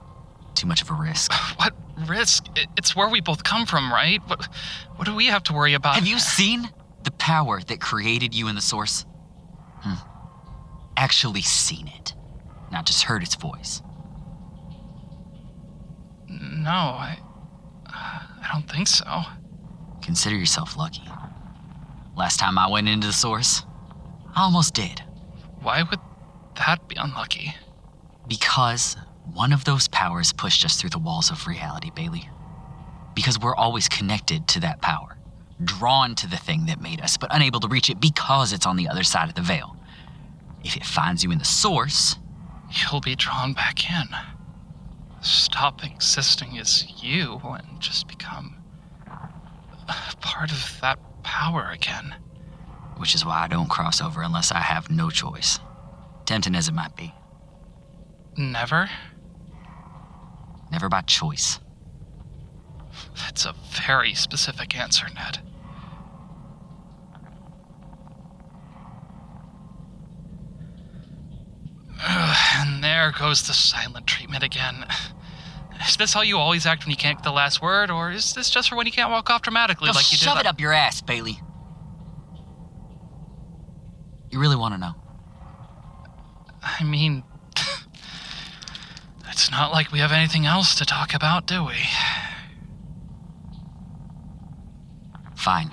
Too 0.55 0.67
much 0.67 0.83
of 0.83 0.91
a 0.91 0.95
risk. 0.95 1.33
What 1.59 1.73
risk? 2.07 2.47
It's 2.77 2.95
where 2.95 3.09
we 3.09 3.21
both 3.21 3.45
come 3.45 3.67
from, 3.67 3.93
right? 3.93 4.21
What, 4.27 4.49
what 4.97 5.07
do 5.07 5.15
we 5.15 5.27
have 5.27 5.43
to 5.45 5.53
worry 5.53 5.75
about? 5.75 5.95
Have 5.95 6.07
you 6.07 6.19
seen 6.19 6.69
the 7.05 7.11
power 7.13 7.61
that 7.61 7.81
created 7.81 8.35
you 8.35 8.49
in 8.49 8.55
the 8.55 8.61
source? 8.61 9.05
Hmm. 9.81 9.95
Actually 10.97 11.43
seen 11.43 11.89
it, 11.89 12.15
not 12.73 12.87
just 12.87 13.05
heard 13.05 13.23
its 13.23 13.35
voice. 13.35 13.83
No, 16.29 16.71
I. 16.71 17.19
I 18.47 18.53
don't 18.53 18.71
think 18.71 18.87
so. 18.87 19.23
Consider 20.03 20.37
yourself 20.37 20.77
lucky. 20.77 21.03
Last 22.17 22.39
time 22.39 22.59
I 22.59 22.69
went 22.69 22.89
into 22.89 23.09
the 23.09 23.13
source, 23.13 23.65
I 24.37 24.43
almost 24.43 24.73
did. 24.73 25.03
Why 25.63 25.83
would 25.83 25.99
that 26.57 26.87
be 26.87 26.95
unlucky? 26.97 27.55
Because 28.29 28.97
one 29.33 29.53
of 29.53 29.65
those 29.65 29.89
powers 29.89 30.33
pushed 30.33 30.65
us 30.65 30.77
through 30.81 30.91
the 30.91 30.99
walls 30.99 31.31
of 31.31 31.47
reality, 31.47 31.91
Bailey. 31.95 32.29
Because 33.15 33.39
we're 33.39 33.55
always 33.57 33.89
connected 33.89 34.47
to 34.49 34.61
that 34.61 34.81
power, 34.83 35.17
drawn 35.65 36.15
to 36.17 36.27
the 36.27 36.37
thing 36.37 36.67
that 36.67 36.81
made 36.81 37.01
us, 37.01 37.17
but 37.17 37.35
unable 37.35 37.61
to 37.61 37.69
reach 37.69 37.89
it 37.91 38.01
because 38.01 38.53
it's 38.53 38.67
on 38.67 38.77
the 38.77 38.89
other 38.89 39.03
side 39.03 39.29
of 39.29 39.35
the 39.35 39.43
veil. 39.43 39.77
If 40.65 40.77
it 40.77 40.85
finds 40.85 41.23
you 41.25 41.31
in 41.31 41.39
the 41.39 41.45
source, 41.45 42.17
You'll 42.69 43.01
be 43.01 43.15
drawn 43.15 43.53
back 43.53 43.89
in. 43.89 44.09
Stop 45.21 45.85
existing 45.85 46.59
as 46.59 46.85
you 47.03 47.41
and 47.45 47.81
just 47.81 48.09
become 48.09 48.57
part 50.21 50.51
of 50.51 50.79
that 50.81 50.99
power 51.23 51.71
again. 51.73 52.17
which 52.97 53.15
is 53.15 53.25
why 53.25 53.45
I 53.45 53.47
don't 53.47 53.69
cross 53.69 54.01
over 54.01 54.23
unless 54.23 54.51
I 54.51 54.59
have 54.59 54.91
no 54.91 55.11
choice. 55.11 55.61
Tempting 56.25 56.55
as 56.57 56.67
it 56.69 56.75
might 56.75 56.97
be, 56.97 57.15
Never? 58.37 58.91
Never 60.71 60.89
by 60.89 61.03
choice. 61.03 61.61
That's 63.17 63.45
a 63.45 63.55
very 63.87 64.15
specific 64.15 64.77
answer, 64.77 65.07
Ned. 65.15 65.41
Ugh, 72.03 72.37
and 72.59 72.85
there 72.85 73.13
goes 73.19 73.47
the 73.47 73.53
silent 73.55 74.07
treatment 74.07 74.43
again. 74.43 74.87
Is 75.87 75.97
this 75.97 76.13
how 76.13 76.23
you 76.23 76.39
always 76.39 76.67
act 76.67 76.85
when 76.85 76.91
you 76.91 76.97
can't 76.97 77.19
get 77.19 77.25
the 77.25 77.33
last 77.33 77.61
word, 77.63 77.91
or 77.91 78.11
is 78.11 78.35
this 78.35 78.51
just 78.51 78.69
for 78.69 78.77
when 78.77 78.87
you 78.87 78.93
can't 78.93 79.11
walk 79.11 79.31
off 79.31 79.43
dramatically 79.43 79.87
Now 79.89 79.95
like 79.95 80.11
you 80.11 80.19
did? 80.19 80.25
shove 80.25 80.39
it 80.39 80.47
up 80.47 80.61
your 80.61 80.73
ass, 80.73 81.01
Bailey. 81.01 81.39
You 84.31 84.41
really 84.41 84.57
want 84.57 84.75
to 84.75 84.79
know? 84.79 84.95
I 86.63 86.83
mean, 86.85 87.23
it's 89.37 89.51
not 89.51 89.71
like 89.71 89.93
we 89.93 89.99
have 89.99 90.13
anything 90.13 90.47
else 90.47 90.75
to 90.77 90.87
talk 90.87 91.13
about, 91.13 91.47
do 91.47 91.63
we? 91.63 91.75
Fine. 95.35 95.71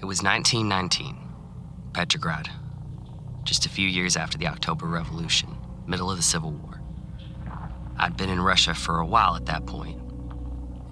It 0.00 0.06
was 0.06 0.22
1919, 0.22 1.18
Petrograd. 1.92 2.48
Just 3.44 3.66
a 3.66 3.68
few 3.68 3.86
years 3.86 4.16
after 4.16 4.38
the 4.38 4.46
October 4.46 4.86
Revolution, 4.86 5.54
middle 5.86 6.10
of 6.10 6.16
the 6.16 6.22
Civil 6.22 6.52
War. 6.52 6.80
I'd 7.98 8.16
been 8.16 8.30
in 8.30 8.40
Russia 8.40 8.72
for 8.72 9.00
a 9.00 9.06
while 9.06 9.36
at 9.36 9.44
that 9.44 9.66
point. 9.66 10.00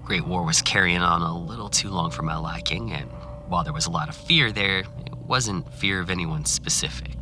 Great 0.03 0.27
War 0.27 0.45
was 0.45 0.61
carrying 0.61 1.01
on 1.01 1.23
a 1.23 1.35
little 1.35 1.69
too 1.69 1.89
long 1.89 2.11
for 2.11 2.21
my 2.21 2.37
liking, 2.37 2.91
and 2.91 3.09
while 3.47 3.63
there 3.63 3.73
was 3.73 3.87
a 3.87 3.91
lot 3.91 4.07
of 4.07 4.15
fear 4.15 4.51
there, 4.51 4.81
it 4.81 5.17
wasn't 5.17 5.67
fear 5.73 5.99
of 5.99 6.11
anyone 6.11 6.45
specific. 6.45 7.17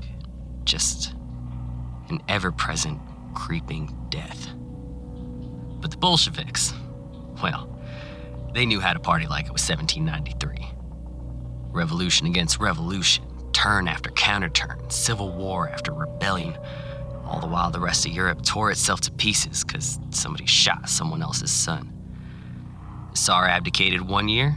Just 0.66 1.14
an 2.10 2.22
ever 2.28 2.52
present, 2.52 3.00
creeping 3.34 3.96
death. 4.10 4.50
But 5.82 5.92
the 5.92 5.98
Bolsheviks, 5.98 6.74
well, 7.42 7.70
they 8.54 8.66
knew 8.66 8.80
how 8.80 8.94
to 8.94 9.00
party 9.00 9.28
like 9.28 9.46
it 9.46 9.52
was 9.52 9.68
1793. 9.68 10.72
Revolution 11.72 12.28
against 12.28 12.60
revolution, 12.60 13.26
turn 13.52 13.88
after 13.88 14.12
counterturn, 14.12 14.90
civil 14.90 15.32
war 15.32 15.70
after 15.70 15.92
rebellion. 15.92 16.58
All 17.26 17.40
the 17.40 17.48
while, 17.48 17.72
the 17.72 17.80
rest 17.80 18.06
of 18.06 18.12
Europe 18.12 18.44
tore 18.44 18.72
itself 18.72 19.02
to 19.02 19.12
pieces 19.12 19.64
because 19.64 20.00
somebody 20.12 20.46
shot 20.46 20.90
someone 20.90 21.22
else's 21.22 21.52
son. 21.52 21.92
The 23.12 23.18
Tsar 23.18 23.48
abdicated 23.48 24.02
one 24.02 24.30
year. 24.30 24.56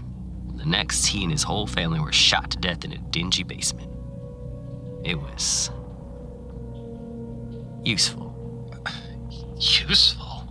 The 0.56 0.66
next, 0.66 1.06
he 1.06 1.22
and 1.22 1.32
his 1.32 1.42
whole 1.42 1.66
family 1.66 2.00
were 2.00 2.12
shot 2.12 2.50
to 2.50 2.58
death 2.58 2.84
in 2.84 2.92
a 2.92 2.98
dingy 2.98 3.42
basement. 3.42 3.90
It 5.04 5.14
was 5.14 5.70
useful. 7.84 8.25
Useful? 9.58 10.46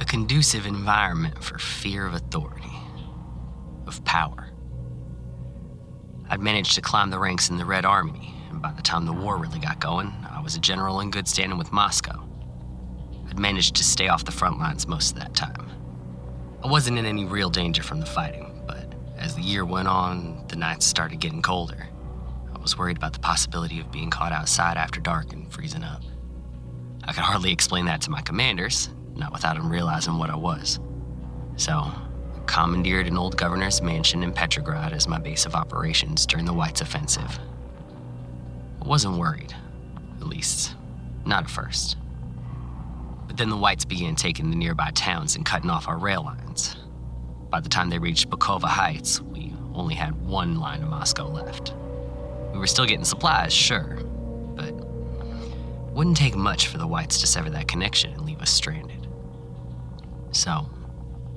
A 0.00 0.04
conducive 0.06 0.64
environment 0.64 1.44
for 1.44 1.58
fear 1.58 2.06
of 2.06 2.14
authority, 2.14 2.72
of 3.86 4.02
power. 4.06 4.48
I'd 6.30 6.40
managed 6.40 6.74
to 6.76 6.80
climb 6.80 7.10
the 7.10 7.18
ranks 7.18 7.50
in 7.50 7.58
the 7.58 7.66
Red 7.66 7.84
Army, 7.84 8.34
and 8.48 8.62
by 8.62 8.72
the 8.72 8.80
time 8.80 9.04
the 9.04 9.12
war 9.12 9.36
really 9.36 9.58
got 9.58 9.78
going, 9.78 10.10
I 10.30 10.40
was 10.40 10.56
a 10.56 10.60
general 10.60 11.00
in 11.00 11.10
good 11.10 11.28
standing 11.28 11.58
with 11.58 11.70
Moscow. 11.70 12.26
I'd 13.28 13.38
managed 13.38 13.76
to 13.76 13.84
stay 13.84 14.08
off 14.08 14.24
the 14.24 14.32
front 14.32 14.58
lines 14.58 14.88
most 14.88 15.12
of 15.12 15.18
that 15.18 15.34
time. 15.34 15.68
I 16.64 16.68
wasn't 16.68 16.96
in 16.96 17.04
any 17.04 17.26
real 17.26 17.50
danger 17.50 17.82
from 17.82 18.00
the 18.00 18.06
fighting, 18.06 18.62
but 18.66 18.90
as 19.18 19.34
the 19.34 19.42
year 19.42 19.66
went 19.66 19.88
on, 19.88 20.46
the 20.48 20.56
nights 20.56 20.86
started 20.86 21.20
getting 21.20 21.42
colder. 21.42 21.88
I 22.54 22.58
was 22.58 22.78
worried 22.78 22.96
about 22.96 23.12
the 23.12 23.18
possibility 23.18 23.80
of 23.80 23.92
being 23.92 24.08
caught 24.08 24.32
outside 24.32 24.78
after 24.78 24.98
dark 24.98 25.34
and 25.34 25.52
freezing 25.52 25.84
up. 25.84 26.02
I 27.04 27.12
could 27.12 27.24
hardly 27.24 27.52
explain 27.52 27.86
that 27.86 28.00
to 28.02 28.10
my 28.10 28.20
commanders, 28.22 28.90
not 29.16 29.32
without 29.32 29.56
them 29.56 29.70
realizing 29.70 30.18
what 30.18 30.30
I 30.30 30.36
was. 30.36 30.78
So, 31.56 31.72
I 31.72 32.40
commandeered 32.46 33.06
an 33.06 33.18
old 33.18 33.36
governor's 33.36 33.82
mansion 33.82 34.22
in 34.22 34.32
Petrograd 34.32 34.92
as 34.92 35.08
my 35.08 35.18
base 35.18 35.44
of 35.46 35.54
operations 35.54 36.26
during 36.26 36.46
the 36.46 36.52
Whites' 36.52 36.80
offensive. 36.80 37.38
I 38.80 38.86
wasn't 38.86 39.18
worried, 39.18 39.54
at 40.20 40.26
least, 40.26 40.74
not 41.26 41.44
at 41.44 41.50
first. 41.50 41.96
But 43.26 43.36
then 43.36 43.50
the 43.50 43.56
Whites 43.56 43.84
began 43.84 44.14
taking 44.14 44.50
the 44.50 44.56
nearby 44.56 44.90
towns 44.94 45.36
and 45.36 45.44
cutting 45.44 45.70
off 45.70 45.88
our 45.88 45.98
rail 45.98 46.22
lines. 46.24 46.76
By 47.50 47.60
the 47.60 47.68
time 47.68 47.90
they 47.90 47.98
reached 47.98 48.30
Pulkovo 48.30 48.66
Heights, 48.66 49.20
we 49.20 49.52
only 49.74 49.94
had 49.94 50.20
one 50.20 50.58
line 50.58 50.80
to 50.80 50.86
Moscow 50.86 51.28
left. 51.28 51.74
We 52.52 52.58
were 52.58 52.66
still 52.66 52.86
getting 52.86 53.04
supplies, 53.04 53.52
sure, 53.52 54.00
but 54.54 54.74
wouldn't 55.92 56.16
take 56.16 56.34
much 56.36 56.68
for 56.68 56.78
the 56.78 56.86
Whites 56.86 57.20
to 57.20 57.26
sever 57.26 57.50
that 57.50 57.68
connection 57.68 58.12
and 58.12 58.22
leave 58.24 58.40
us 58.40 58.50
stranded. 58.50 59.06
So, 60.32 60.68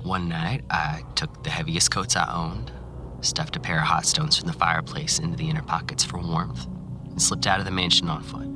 one 0.02 0.28
night, 0.28 0.64
I 0.70 1.02
took 1.14 1.42
the 1.44 1.50
heaviest 1.50 1.90
coats 1.90 2.16
I 2.16 2.32
owned, 2.34 2.72
stuffed 3.20 3.56
a 3.56 3.60
pair 3.60 3.78
of 3.78 3.84
hot 3.84 4.06
stones 4.06 4.38
from 4.38 4.46
the 4.48 4.54
fireplace 4.54 5.18
into 5.18 5.36
the 5.36 5.48
inner 5.50 5.62
pockets 5.62 6.04
for 6.04 6.18
warmth, 6.18 6.66
and 7.10 7.20
slipped 7.20 7.46
out 7.46 7.58
of 7.58 7.66
the 7.66 7.70
mansion 7.70 8.08
on 8.08 8.22
foot. 8.22 8.48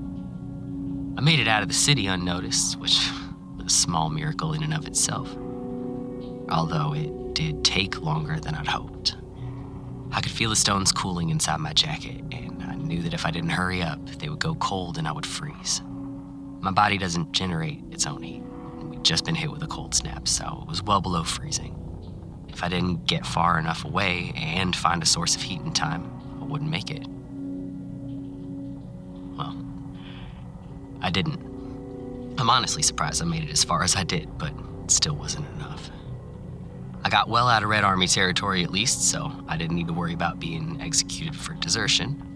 I 1.18 1.22
made 1.22 1.40
it 1.40 1.48
out 1.48 1.62
of 1.62 1.68
the 1.68 1.74
city 1.74 2.06
unnoticed, 2.06 2.78
which 2.80 2.98
was 3.56 3.66
a 3.66 3.70
small 3.70 4.10
miracle 4.10 4.54
in 4.54 4.62
and 4.62 4.74
of 4.74 4.86
itself. 4.86 5.36
although 6.50 6.94
it 6.94 7.34
did 7.34 7.64
take 7.64 8.00
longer 8.02 8.40
than 8.40 8.54
I'd 8.54 8.66
hoped. 8.66 9.16
I 10.12 10.20
could 10.20 10.32
feel 10.32 10.50
the 10.50 10.56
stones 10.56 10.92
cooling 10.92 11.30
inside 11.30 11.58
my 11.60 11.72
jacket, 11.72 12.22
and 12.32 12.62
I 12.62 12.74
knew 12.74 13.02
that 13.02 13.14
if 13.14 13.24
I 13.26 13.30
didn't 13.30 13.50
hurry 13.50 13.82
up, 13.82 14.04
they 14.18 14.28
would 14.28 14.40
go 14.40 14.54
cold 14.56 14.98
and 14.98 15.06
I 15.06 15.12
would 15.12 15.26
freeze. 15.26 15.82
My 16.60 16.70
body 16.70 16.98
doesn't 16.98 17.32
generate 17.32 17.82
its 17.90 18.06
own 18.06 18.22
heat, 18.22 18.42
we'd 18.90 19.04
just 19.04 19.24
been 19.24 19.34
hit 19.34 19.50
with 19.50 19.62
a 19.62 19.66
cold 19.66 19.94
snap, 19.94 20.28
so 20.28 20.60
it 20.62 20.68
was 20.68 20.82
well 20.82 21.00
below 21.00 21.24
freezing. 21.24 21.76
If 22.48 22.62
I 22.62 22.68
didn't 22.68 23.06
get 23.06 23.24
far 23.24 23.58
enough 23.58 23.84
away 23.84 24.32
and 24.36 24.76
find 24.76 25.02
a 25.02 25.06
source 25.06 25.36
of 25.36 25.42
heat 25.42 25.60
in 25.62 25.72
time, 25.72 26.10
I 26.40 26.44
wouldn't 26.44 26.70
make 26.70 26.90
it. 26.90 27.06
Well, 29.38 29.56
I 31.00 31.10
didn't. 31.10 31.40
I'm 32.38 32.50
honestly 32.50 32.82
surprised 32.82 33.22
I 33.22 33.24
made 33.24 33.44
it 33.44 33.50
as 33.50 33.64
far 33.64 33.82
as 33.82 33.96
I 33.96 34.04
did, 34.04 34.36
but 34.36 34.52
it 34.84 34.90
still 34.90 35.14
wasn't 35.14 35.46
enough. 35.56 35.90
I 37.02 37.08
got 37.08 37.28
well 37.30 37.48
out 37.48 37.62
of 37.62 37.70
Red 37.70 37.84
Army 37.84 38.06
territory 38.06 38.62
at 38.62 38.70
least, 38.70 39.10
so 39.10 39.32
I 39.48 39.56
didn't 39.56 39.76
need 39.76 39.86
to 39.86 39.94
worry 39.94 40.12
about 40.12 40.38
being 40.38 40.78
executed 40.82 41.34
for 41.34 41.54
desertion. 41.54 42.26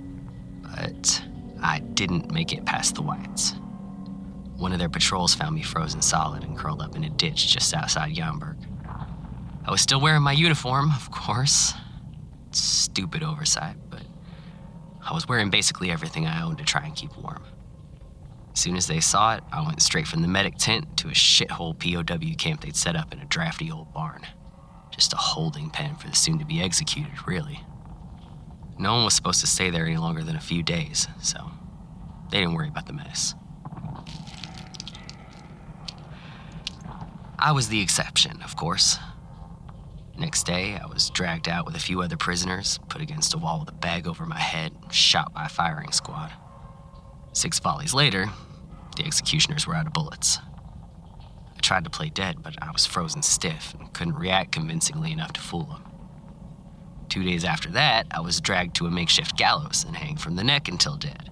But 0.62 1.22
I 1.62 1.80
didn't 1.80 2.30
make 2.30 2.54
it 2.54 2.64
past 2.64 2.94
the 2.94 3.02
Whites. 3.02 3.54
One 4.56 4.72
of 4.72 4.78
their 4.78 4.88
patrols 4.88 5.34
found 5.34 5.54
me 5.54 5.62
frozen 5.62 6.00
solid 6.00 6.44
and 6.44 6.56
curled 6.56 6.80
up 6.80 6.94
in 6.94 7.04
a 7.04 7.10
ditch 7.10 7.52
just 7.52 7.74
outside 7.74 8.14
Yamburg. 8.14 8.56
I 9.64 9.70
was 9.70 9.80
still 9.80 10.00
wearing 10.00 10.22
my 10.22 10.32
uniform, 10.32 10.90
of 10.94 11.10
course. 11.10 11.74
Stupid 12.52 13.22
oversight, 13.22 13.76
but 13.90 14.02
I 15.02 15.12
was 15.12 15.26
wearing 15.26 15.50
basically 15.50 15.90
everything 15.90 16.26
I 16.26 16.42
owned 16.42 16.58
to 16.58 16.64
try 16.64 16.84
and 16.84 16.94
keep 16.94 17.16
warm. 17.16 17.42
As 18.52 18.60
soon 18.60 18.76
as 18.76 18.86
they 18.86 19.00
saw 19.00 19.34
it, 19.34 19.42
I 19.50 19.66
went 19.66 19.82
straight 19.82 20.06
from 20.06 20.22
the 20.22 20.28
medic 20.28 20.54
tent 20.56 20.96
to 20.98 21.08
a 21.08 21.12
shithole 21.12 21.76
POW 21.76 22.36
camp 22.36 22.60
they'd 22.60 22.76
set 22.76 22.94
up 22.94 23.12
in 23.12 23.18
a 23.18 23.24
drafty 23.24 23.72
old 23.72 23.92
barn. 23.92 24.24
Just 24.92 25.12
a 25.12 25.16
holding 25.16 25.70
pen 25.70 25.96
for 25.96 26.08
the 26.08 26.14
soon 26.14 26.38
to 26.38 26.44
be 26.44 26.62
executed, 26.62 27.26
really. 27.26 27.64
No 28.78 28.94
one 28.94 29.04
was 29.04 29.14
supposed 29.14 29.40
to 29.40 29.46
stay 29.48 29.70
there 29.70 29.86
any 29.86 29.96
longer 29.96 30.22
than 30.22 30.36
a 30.36 30.40
few 30.40 30.62
days, 30.62 31.08
so 31.20 31.50
they 32.30 32.38
didn't 32.38 32.54
worry 32.54 32.68
about 32.68 32.86
the 32.86 32.92
mess. 32.92 33.34
I 37.44 37.52
was 37.52 37.68
the 37.68 37.82
exception, 37.82 38.40
of 38.40 38.56
course. 38.56 38.98
Next 40.16 40.46
day, 40.46 40.78
I 40.82 40.86
was 40.86 41.10
dragged 41.10 41.46
out 41.46 41.66
with 41.66 41.76
a 41.76 41.78
few 41.78 42.00
other 42.00 42.16
prisoners, 42.16 42.80
put 42.88 43.02
against 43.02 43.34
a 43.34 43.38
wall 43.38 43.60
with 43.60 43.68
a 43.68 43.72
bag 43.72 44.06
over 44.06 44.24
my 44.24 44.38
head, 44.38 44.72
shot 44.90 45.34
by 45.34 45.44
a 45.44 45.50
firing 45.50 45.92
squad. 45.92 46.32
Six 47.34 47.58
volleys 47.58 47.92
later, 47.92 48.30
the 48.96 49.04
executioners 49.04 49.66
were 49.66 49.74
out 49.74 49.86
of 49.86 49.92
bullets. 49.92 50.38
I 51.54 51.60
tried 51.60 51.84
to 51.84 51.90
play 51.90 52.08
dead, 52.08 52.42
but 52.42 52.54
I 52.62 52.70
was 52.70 52.86
frozen 52.86 53.20
stiff 53.20 53.74
and 53.78 53.92
couldn't 53.92 54.16
react 54.16 54.52
convincingly 54.52 55.12
enough 55.12 55.34
to 55.34 55.42
fool 55.42 55.64
them. 55.64 55.84
Two 57.10 57.24
days 57.24 57.44
after 57.44 57.68
that, 57.72 58.06
I 58.10 58.20
was 58.20 58.40
dragged 58.40 58.74
to 58.76 58.86
a 58.86 58.90
makeshift 58.90 59.36
gallows 59.36 59.84
and 59.86 59.94
hanged 59.94 60.22
from 60.22 60.36
the 60.36 60.44
neck 60.44 60.68
until 60.68 60.96
dead. 60.96 61.28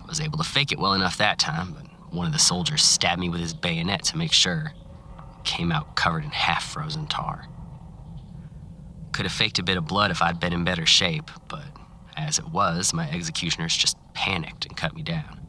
I 0.00 0.06
was 0.06 0.20
able 0.20 0.38
to 0.38 0.44
fake 0.44 0.70
it 0.70 0.78
well 0.78 0.94
enough 0.94 1.18
that 1.18 1.40
time, 1.40 1.72
but 1.72 2.14
one 2.14 2.28
of 2.28 2.32
the 2.32 2.38
soldiers 2.38 2.84
stabbed 2.84 3.20
me 3.20 3.28
with 3.28 3.40
his 3.40 3.54
bayonet 3.54 4.04
to 4.04 4.16
make 4.16 4.32
sure. 4.32 4.72
Came 5.44 5.70
out 5.70 5.94
covered 5.94 6.24
in 6.24 6.30
half 6.30 6.64
frozen 6.64 7.06
tar. 7.06 7.46
Could 9.12 9.26
have 9.26 9.32
faked 9.32 9.58
a 9.58 9.62
bit 9.62 9.76
of 9.76 9.86
blood 9.86 10.10
if 10.10 10.22
I'd 10.22 10.40
been 10.40 10.52
in 10.52 10.64
better 10.64 10.86
shape, 10.86 11.30
but 11.48 11.64
as 12.16 12.38
it 12.38 12.48
was, 12.48 12.92
my 12.92 13.08
executioners 13.10 13.76
just 13.76 13.96
panicked 14.14 14.66
and 14.66 14.76
cut 14.76 14.94
me 14.94 15.02
down. 15.02 15.40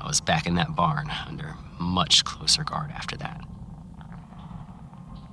I 0.00 0.06
was 0.06 0.20
back 0.20 0.46
in 0.46 0.54
that 0.54 0.74
barn 0.74 1.10
under 1.26 1.54
much 1.78 2.24
closer 2.24 2.64
guard 2.64 2.90
after 2.90 3.16
that. 3.18 3.40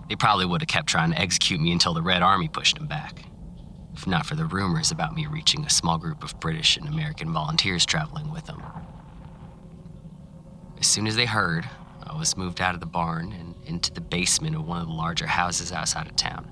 They 0.10 0.16
probably 0.16 0.46
would 0.46 0.62
have 0.62 0.68
kept 0.68 0.88
trying 0.88 1.12
to 1.12 1.20
execute 1.20 1.62
me 1.62 1.72
until 1.72 1.94
the 1.94 2.02
Red 2.02 2.24
Army 2.24 2.48
pushed 2.48 2.78
them 2.78 2.88
back, 2.88 3.24
if 3.94 4.08
not 4.08 4.26
for 4.26 4.36
the 4.36 4.46
rumors 4.46 4.92
about 4.92 5.16
me 5.16 5.28
reaching 5.28 5.64
a 5.66 5.70
small 5.70 5.98
group 5.98 6.24
of 6.24 6.40
British 6.40 6.78
and 6.78 6.88
American 6.88 7.32
volunteers 7.32 7.86
traveling 7.86 8.32
with 8.32 8.46
them. 8.46 8.62
As 10.80 10.88
soon 10.88 11.06
as 11.08 11.16
they 11.16 11.26
heard, 11.26 11.70
I 12.04 12.18
was 12.18 12.36
moved 12.38 12.60
out 12.60 12.74
of 12.74 12.80
the 12.80 12.88
barn 12.88 13.32
and 13.34 13.49
into 13.70 13.94
the 13.94 14.02
basement 14.02 14.56
of 14.56 14.68
one 14.68 14.82
of 14.82 14.88
the 14.88 14.94
larger 14.94 15.28
houses 15.28 15.72
outside 15.72 16.08
of 16.08 16.16
town. 16.16 16.50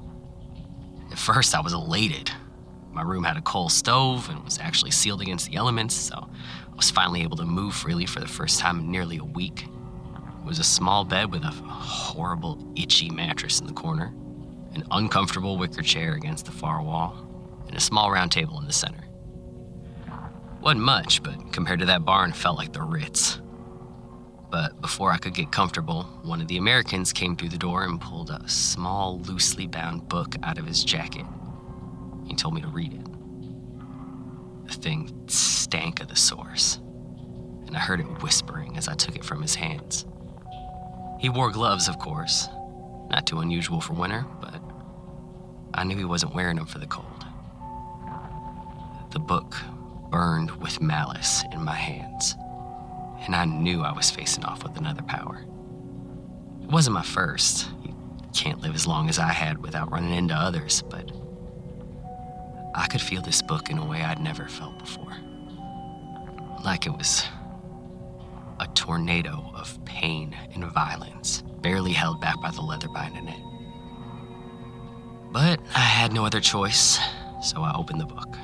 At 1.11 1.17
first, 1.17 1.55
I 1.55 1.61
was 1.61 1.73
elated. 1.73 2.31
My 2.91 3.01
room 3.01 3.23
had 3.23 3.37
a 3.37 3.41
coal 3.41 3.69
stove 3.69 4.29
and 4.29 4.43
was 4.43 4.59
actually 4.59 4.91
sealed 4.91 5.21
against 5.21 5.49
the 5.49 5.55
elements, 5.55 5.95
so 5.95 6.15
I 6.15 6.75
was 6.75 6.91
finally 6.91 7.23
able 7.23 7.37
to 7.37 7.45
move 7.45 7.73
freely 7.73 8.05
for 8.05 8.19
the 8.19 8.27
first 8.27 8.59
time 8.59 8.79
in 8.79 8.91
nearly 8.91 9.17
a 9.17 9.23
week. 9.23 9.63
It 9.63 10.45
was 10.45 10.59
a 10.59 10.63
small 10.63 11.03
bed 11.03 11.31
with 11.31 11.43
a 11.43 11.51
horrible, 11.51 12.71
itchy 12.75 13.09
mattress 13.09 13.59
in 13.59 13.67
the 13.67 13.73
corner, 13.73 14.13
an 14.73 14.83
uncomfortable 14.91 15.57
wicker 15.57 15.81
chair 15.81 16.13
against 16.13 16.45
the 16.45 16.51
far 16.51 16.81
wall, 16.81 17.15
and 17.67 17.75
a 17.75 17.81
small 17.81 18.11
round 18.11 18.31
table 18.31 18.59
in 18.59 18.65
the 18.65 18.73
center. 18.73 19.03
Wasn't 20.61 20.83
much, 20.83 21.21
but 21.23 21.51
compared 21.51 21.79
to 21.79 21.85
that 21.85 22.05
barn, 22.05 22.31
it 22.31 22.35
felt 22.35 22.57
like 22.57 22.73
the 22.73 22.81
Ritz. 22.81 23.41
But 24.49 24.79
before 24.79 25.11
I 25.11 25.17
could 25.17 25.33
get 25.33 25.51
comfortable, 25.51 26.03
one 26.23 26.41
of 26.41 26.47
the 26.47 26.57
Americans 26.57 27.11
came 27.11 27.35
through 27.35 27.49
the 27.49 27.57
door 27.57 27.83
and 27.83 27.99
pulled 27.99 28.29
a 28.29 28.47
small, 28.47 29.19
loosely 29.19 29.67
bound 29.67 30.07
book 30.07 30.35
out 30.43 30.57
of 30.57 30.65
his 30.65 30.83
jacket. 30.83 31.25
He 32.25 32.35
told 32.35 32.53
me 32.53 32.61
to 32.61 32.67
read 32.67 32.93
it. 32.93 33.05
The 34.67 34.73
thing 34.73 35.23
stank 35.27 36.01
of 36.01 36.07
the 36.07 36.15
source, 36.15 36.79
and 37.67 37.75
I 37.75 37.79
heard 37.79 37.99
it 37.99 38.21
whispering 38.21 38.77
as 38.77 38.87
I 38.87 38.93
took 38.95 39.15
it 39.15 39.25
from 39.25 39.41
his 39.41 39.55
hands. 39.55 40.05
He 41.19 41.29
wore 41.29 41.51
gloves, 41.51 41.89
of 41.89 41.99
course, 41.99 42.47
not 43.09 43.27
too 43.27 43.39
unusual 43.39 43.81
for 43.81 43.93
winter, 43.93 44.25
but 44.39 44.61
I 45.73 45.83
knew 45.83 45.97
he 45.97 46.05
wasn't 46.05 46.33
wearing 46.33 46.55
them 46.55 46.65
for 46.65 46.79
the 46.79 46.87
cold. 46.87 47.25
The 49.11 49.19
book 49.19 49.55
burned 50.09 50.51
with 50.51 50.79
malice 50.79 51.43
in 51.51 51.63
my 51.63 51.75
hands 51.75 52.35
and 53.25 53.35
I 53.35 53.45
knew 53.45 53.81
I 53.83 53.91
was 53.91 54.09
facing 54.09 54.43
off 54.45 54.63
with 54.63 54.77
another 54.77 55.01
power. 55.01 55.45
It 56.63 56.69
wasn't 56.69 56.95
my 56.95 57.03
first. 57.03 57.69
You 57.83 57.95
can't 58.33 58.61
live 58.61 58.75
as 58.75 58.87
long 58.87 59.09
as 59.09 59.19
I 59.19 59.31
had 59.31 59.61
without 59.61 59.91
running 59.91 60.13
into 60.13 60.33
others, 60.33 60.83
but 60.89 61.11
I 62.75 62.87
could 62.87 63.01
feel 63.01 63.21
this 63.21 63.41
book 63.41 63.69
in 63.69 63.77
a 63.77 63.85
way 63.85 64.03
I'd 64.03 64.19
never 64.19 64.47
felt 64.47 64.77
before. 64.79 65.15
Like 66.63 66.85
it 66.85 66.91
was 66.91 67.23
a 68.59 68.67
tornado 68.67 69.51
of 69.53 69.83
pain 69.85 70.35
and 70.53 70.65
violence, 70.65 71.43
barely 71.61 71.93
held 71.93 72.21
back 72.21 72.41
by 72.41 72.51
the 72.51 72.61
leather 72.61 72.87
binding 72.89 73.27
it. 73.27 73.39
But 75.31 75.59
I 75.75 75.79
had 75.79 76.13
no 76.13 76.25
other 76.25 76.39
choice, 76.39 76.99
so 77.41 77.61
I 77.61 77.75
opened 77.75 78.01
the 78.01 78.05
book. 78.05 78.37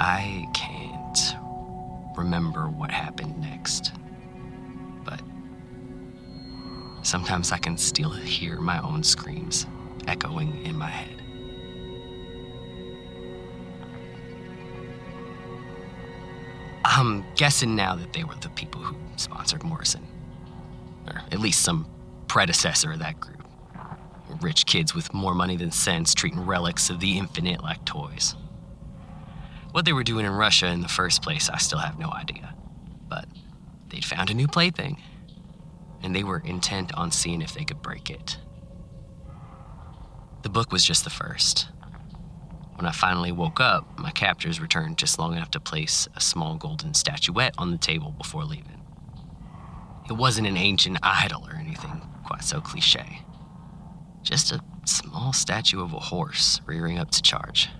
I 0.00 0.46
can't 0.54 0.83
remember 2.16 2.68
what 2.68 2.90
happened 2.90 3.40
next. 3.40 3.92
But 5.04 5.22
sometimes 7.02 7.52
I 7.52 7.58
can 7.58 7.76
still 7.76 8.10
hear 8.10 8.60
my 8.60 8.80
own 8.80 9.02
screams 9.02 9.66
echoing 10.06 10.64
in 10.64 10.76
my 10.76 10.88
head. 10.88 11.22
I'm 16.84 17.24
guessing 17.34 17.74
now 17.74 17.96
that 17.96 18.12
they 18.12 18.24
were 18.24 18.34
the 18.36 18.50
people 18.50 18.80
who 18.80 18.96
sponsored 19.16 19.64
Morrison. 19.64 20.06
Or 21.06 21.22
at 21.32 21.40
least 21.40 21.62
some 21.62 21.86
predecessor 22.28 22.92
of 22.92 22.98
that 23.00 23.18
group. 23.18 23.42
Rich 24.40 24.66
kids 24.66 24.94
with 24.94 25.12
more 25.14 25.34
money 25.34 25.56
than 25.56 25.70
sense 25.70 26.14
treating 26.14 26.44
relics 26.44 26.90
of 26.90 27.00
the 27.00 27.18
infinite 27.18 27.62
like 27.62 27.84
toys. 27.84 28.34
What 29.74 29.84
they 29.84 29.92
were 29.92 30.04
doing 30.04 30.24
in 30.24 30.30
Russia 30.30 30.68
in 30.68 30.82
the 30.82 30.88
first 30.88 31.20
place, 31.20 31.50
I 31.50 31.58
still 31.58 31.80
have 31.80 31.98
no 31.98 32.08
idea. 32.08 32.54
But 33.08 33.26
they'd 33.88 34.04
found 34.04 34.30
a 34.30 34.34
new 34.34 34.46
plaything, 34.46 35.02
and 36.00 36.14
they 36.14 36.22
were 36.22 36.38
intent 36.38 36.94
on 36.94 37.10
seeing 37.10 37.42
if 37.42 37.54
they 37.54 37.64
could 37.64 37.82
break 37.82 38.08
it. 38.08 38.38
The 40.42 40.48
book 40.48 40.70
was 40.70 40.84
just 40.84 41.02
the 41.02 41.10
first. 41.10 41.66
When 42.76 42.86
I 42.86 42.92
finally 42.92 43.32
woke 43.32 43.58
up, 43.58 43.98
my 43.98 44.12
captors 44.12 44.60
returned 44.60 44.96
just 44.96 45.18
long 45.18 45.32
enough 45.34 45.50
to 45.50 45.60
place 45.60 46.06
a 46.14 46.20
small 46.20 46.54
golden 46.54 46.94
statuette 46.94 47.56
on 47.58 47.72
the 47.72 47.76
table 47.76 48.12
before 48.12 48.44
leaving. 48.44 48.80
It 50.08 50.12
wasn't 50.12 50.46
an 50.46 50.56
ancient 50.56 50.98
idol 51.02 51.48
or 51.48 51.56
anything 51.56 52.00
quite 52.24 52.44
so 52.44 52.60
cliche. 52.60 53.22
Just 54.22 54.52
a 54.52 54.60
small 54.84 55.32
statue 55.32 55.82
of 55.82 55.92
a 55.94 55.98
horse 55.98 56.60
rearing 56.64 56.96
up 56.96 57.10
to 57.10 57.20
charge. 57.20 57.70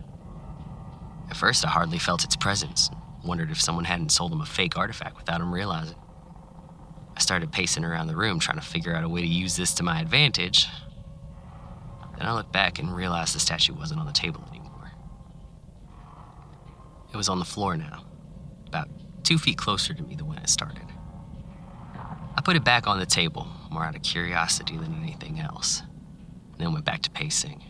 At 1.34 1.40
first, 1.40 1.66
I 1.66 1.68
hardly 1.68 1.98
felt 1.98 2.22
its 2.22 2.36
presence, 2.36 2.90
wondered 3.24 3.50
if 3.50 3.60
someone 3.60 3.86
hadn't 3.86 4.12
sold 4.12 4.30
him 4.30 4.40
a 4.40 4.46
fake 4.46 4.78
artifact 4.78 5.16
without 5.16 5.40
him 5.40 5.52
realizing. 5.52 5.96
I 7.16 7.18
started 7.18 7.50
pacing 7.50 7.84
around 7.84 8.06
the 8.06 8.14
room 8.14 8.38
trying 8.38 8.60
to 8.60 8.64
figure 8.64 8.94
out 8.94 9.02
a 9.02 9.08
way 9.08 9.20
to 9.20 9.26
use 9.26 9.56
this 9.56 9.74
to 9.74 9.82
my 9.82 10.00
advantage. 10.00 10.68
Then 12.16 12.28
I 12.28 12.34
looked 12.34 12.52
back 12.52 12.78
and 12.78 12.94
realized 12.94 13.34
the 13.34 13.40
statue 13.40 13.74
wasn't 13.74 13.98
on 13.98 14.06
the 14.06 14.12
table 14.12 14.44
anymore. 14.48 14.92
It 17.12 17.16
was 17.16 17.28
on 17.28 17.40
the 17.40 17.44
floor 17.44 17.76
now, 17.76 18.04
about 18.68 18.88
two 19.24 19.36
feet 19.36 19.58
closer 19.58 19.92
to 19.92 20.02
me 20.04 20.14
than 20.14 20.28
when 20.28 20.38
it 20.38 20.48
started. 20.48 20.86
I 22.36 22.42
put 22.44 22.54
it 22.54 22.62
back 22.62 22.86
on 22.86 23.00
the 23.00 23.06
table, 23.06 23.48
more 23.72 23.82
out 23.82 23.96
of 23.96 24.02
curiosity 24.02 24.76
than 24.76 25.02
anything 25.02 25.40
else, 25.40 25.82
and 26.52 26.60
then 26.60 26.72
went 26.72 26.84
back 26.84 27.02
to 27.02 27.10
pacing. 27.10 27.64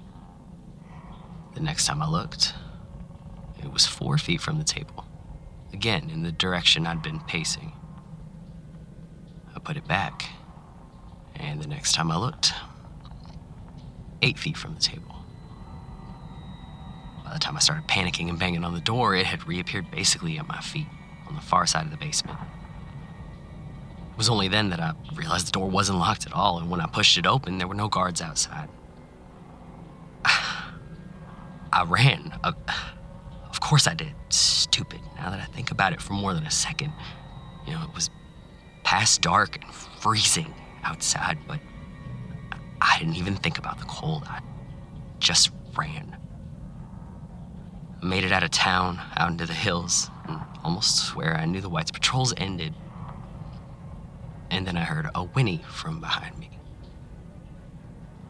The 1.55 1.61
next 1.61 1.87
time 1.87 2.03
I 2.03 2.11
looked, 2.11 2.53
it 3.65 3.73
was 3.73 3.87
four 3.87 4.19
feet 4.19 4.41
from 4.41 4.59
the 4.59 4.65
table, 4.65 5.05
again 5.73 6.11
in 6.11 6.23
the 6.23 6.33
direction 6.33 6.87
I'd 6.87 7.03
been 7.03 7.21
pacing. 7.21 7.73
I 9.55 9.59
put 9.59 9.77
it 9.77 9.87
back, 9.89 10.27
and 11.37 11.61
the 11.61 11.67
next 11.67 11.95
time 11.95 12.11
I 12.11 12.17
looked, 12.17 12.53
eight 14.23 14.39
feet 14.39 14.57
from 14.57 14.75
the 14.75 14.81
table. 14.81 15.15
By 17.25 17.33
the 17.33 17.39
time 17.39 17.57
I 17.57 17.61
started 17.61 17.89
panicking 17.89 18.29
and 18.29 18.39
banging 18.39 18.65
on 18.65 18.75
the 18.75 18.81
door, 18.81 19.15
it 19.15 19.27
had 19.27 19.47
reappeared 19.47 19.91
basically 19.91 20.39
at 20.39 20.47
my 20.47 20.61
feet 20.61 20.87
on 21.27 21.35
the 21.35 21.41
far 21.41 21.67
side 21.67 21.87
of 21.87 21.91
the 21.91 21.97
basement. 21.97 22.39
It 24.13 24.19
was 24.19 24.29
only 24.29 24.49
then 24.49 24.71
that 24.71 24.81
I 24.81 24.93
realized 25.15 25.49
the 25.49 25.53
door 25.53 25.69
wasn't 25.69 25.99
locked 25.99 26.27
at 26.27 26.33
all, 26.33 26.59
and 26.59 26.71
when 26.71 26.81
I 26.81 26.87
pushed 26.87 27.17
it 27.17 27.27
open, 27.27 27.59
there 27.59 27.67
were 27.67 27.75
no 27.75 27.89
guards 27.89 28.21
outside. 28.21 28.69
I 30.25 31.85
ran. 31.87 32.39
Course 33.65 33.87
I 33.87 33.95
did. 33.95 34.13
Stupid. 34.29 35.01
Now 35.17 35.31
that 35.31 35.41
I 35.41 35.47
think 35.47 35.71
about 35.71 35.95
it 35.95 36.03
for 36.03 36.13
more 36.13 36.35
than 36.35 36.45
a 36.45 36.51
second, 36.51 36.93
you 37.67 37.73
know, 37.73 37.83
it 37.83 37.95
was 37.95 38.11
past 38.83 39.23
dark 39.23 39.59
and 39.65 39.75
freezing 39.75 40.53
outside, 40.83 41.39
but 41.49 41.61
I 42.83 42.99
didn't 42.99 43.17
even 43.17 43.37
think 43.37 43.57
about 43.57 43.79
the 43.79 43.87
cold. 43.87 44.25
I 44.29 44.43
just 45.19 45.51
ran. 45.79 46.15
I 48.03 48.05
made 48.05 48.25
it 48.25 48.33
out 48.33 48.43
of 48.43 48.51
town, 48.51 49.01
out 49.17 49.31
into 49.31 49.47
the 49.47 49.55
hills, 49.55 50.11
and 50.29 50.39
almost 50.63 50.99
swear 50.99 51.35
I 51.35 51.47
knew 51.47 51.63
the 51.63 51.71
Whites' 51.71 51.91
patrols 51.91 52.35
ended. 52.37 52.75
And 54.51 54.67
then 54.67 54.77
I 54.77 54.85
heard 54.85 55.09
a 55.15 55.25
whinny 55.25 55.65
from 55.71 56.01
behind 56.01 56.37
me. 56.39 56.51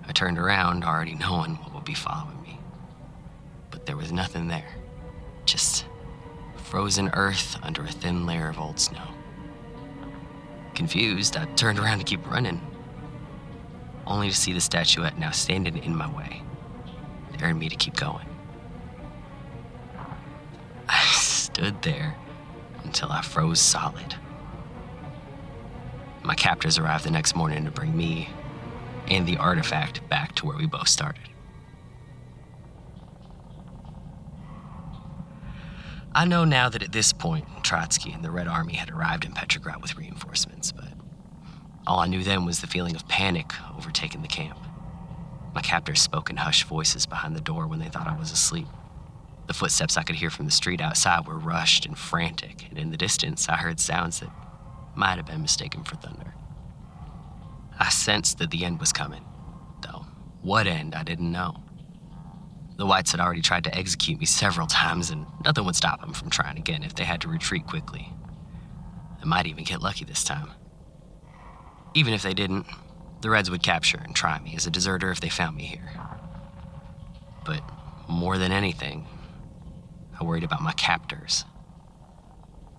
I 0.07 0.13
turned 0.13 0.39
around, 0.39 0.85
already 0.85 1.17
knowing 1.17 1.57
what 1.57 1.75
would 1.75 1.85
be 1.85 1.95
following 1.95 2.41
me. 2.41 2.61
But 3.73 3.85
there 3.85 3.97
was 3.97 4.13
nothing 4.13 4.47
there. 4.47 4.84
Just 5.55 5.87
frozen 6.57 7.11
earth 7.13 7.57
under 7.63 7.85
a 7.85 7.89
thin 7.89 8.27
layer 8.27 8.49
of 8.49 8.59
old 8.59 8.81
snow. 8.81 9.07
Confused, 10.75 11.37
I 11.37 11.45
turned 11.55 11.79
around 11.79 11.99
to 11.99 12.05
keep 12.05 12.29
running, 12.29 12.61
only 14.05 14.31
to 14.31 14.35
see 14.35 14.53
the 14.53 14.61
statuette 14.61 15.17
now 15.17 15.31
standing 15.31 15.77
in 15.77 15.95
my 15.95 16.13
way, 16.13 16.43
daring 17.39 17.57
me 17.57 17.69
to 17.69 17.77
keep 17.77 17.95
going. 17.95 18.27
I 20.89 21.05
stood 21.13 21.83
there 21.83 22.17
until 22.83 23.13
I 23.13 23.23
froze 23.23 23.61
solid. 23.61 24.17
My 26.25 26.35
captors 26.35 26.79
arrived 26.79 27.05
the 27.05 27.13
next 27.13 27.37
morning 27.37 27.65
to 27.65 27.71
bring 27.71 27.97
me 27.97 28.29
and 29.07 29.25
the 29.25 29.37
artifact 29.37 30.09
back 30.09 30.35
to 30.35 30.47
where 30.47 30.57
we 30.57 30.67
both 30.67 30.89
started. 30.89 31.29
I 36.17 36.25
know 36.25 36.45
now 36.45 36.69
that 36.69 36.83
at 36.83 36.93
this 36.93 37.13
point, 37.13 37.45
Trotsky 37.65 38.13
and 38.13 38.23
the 38.23 38.31
Red 38.31 38.47
Army 38.47 38.75
had 38.75 38.89
arrived 38.89 39.25
in 39.25 39.33
Petrograd 39.33 39.83
with 39.83 39.97
reinforcements, 39.97 40.71
but 40.71 40.93
all 41.89 41.99
I 41.99 42.07
knew 42.07 42.23
then 42.23 42.45
was 42.45 42.61
the 42.61 42.69
feeling 42.69 42.95
of 42.95 43.09
panic 43.09 43.53
overtaking 43.77 44.23
the 44.23 44.29
camp. 44.29 44.59
My 45.55 45.61
captors 45.61 46.01
spoke 46.01 46.31
in 46.31 46.37
hushed 46.37 46.65
voices 46.65 47.05
behind 47.05 47.35
the 47.35 47.41
door 47.41 47.67
when 47.67 47.81
they 47.81 47.89
thought 47.89 48.07
I 48.07 48.17
was 48.17 48.31
asleep. 48.31 48.69
The 49.49 49.55
footsteps 49.55 49.97
I 49.97 50.05
could 50.05 50.15
hear 50.15 50.31
from 50.31 50.47
the 50.47 50.53
street 50.53 50.81
outside 50.81 51.27
were 51.27 51.39
rushed 51.39 51.85
and 51.85 51.99
frantic, 51.99 52.69
and 52.69 52.79
in 52.79 52.91
the 52.91 52.97
distance 52.97 53.49
I 53.49 53.57
heard 53.57 53.81
sounds 53.81 54.21
that 54.21 54.31
might 54.95 55.17
have 55.17 55.27
been 55.27 55.43
mistaken 55.43 55.83
for 55.83 55.97
thunder. 55.97 56.35
I 57.79 57.89
sensed 57.89 58.39
that 58.39 58.53
the 58.53 58.65
end 58.65 58.79
was 58.79 58.93
coming, 58.93 59.25
though 59.83 60.07
what 60.43 60.69
end 60.69 60.95
I 60.95 61.03
didn't 61.03 61.33
know. 61.33 61.64
The 62.77 62.87
Whites 62.87 63.13
had 63.13 63.21
already 63.21 63.41
tried 63.41 63.65
to 63.65 63.75
execute 63.75 64.19
me 64.19 64.27
several 64.27 64.67
times, 64.67 65.11
and 65.11 65.27
nothing 65.45 65.65
would 65.65 65.77
stop 65.77 66.01
them 66.01 66.13
from 66.13 66.31
trying 66.31 66.59
again 66.59 66.83
if 66.83 66.95
they 66.95 67.05
had 67.05 67.21
to 67.21 67.29
retreat 67.29 67.67
quickly. 67.67 68.13
They 69.21 69.27
might 69.27 69.47
even 69.47 69.65
get 69.65 69.81
lucky 69.81 70.05
this 70.05 70.25
time. 70.25 70.51
Even 71.95 72.13
if 72.13 72.23
they 72.23 72.35
didn't, 72.35 72.67
the 73.21 73.31
Reds 73.31 73.51
would 73.51 73.63
capture 73.63 73.99
and 73.99 74.15
try 74.15 74.41
me 74.41 74.55
as 74.57 74.67
a 74.67 74.71
deserter 74.71 75.11
if 75.11 75.21
they 75.21 75.29
found 75.29 75.57
me 75.57 75.65
here. 75.65 75.93
But 77.45 77.63
more 78.09 78.39
than 78.39 78.51
anything, 78.51 79.07
I 80.21 80.25
worried 80.25 80.45
about 80.45 80.63
my 80.63 80.73
captors. 80.73 81.45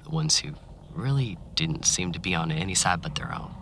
The 0.03 0.09
ones 0.09 0.37
who 0.39 0.53
really 0.91 1.37
didn't 1.55 1.85
seem 1.85 2.11
to 2.11 2.19
be 2.19 2.35
on 2.35 2.51
any 2.51 2.75
side 2.75 3.01
but 3.01 3.15
their 3.15 3.33
own. 3.33 3.53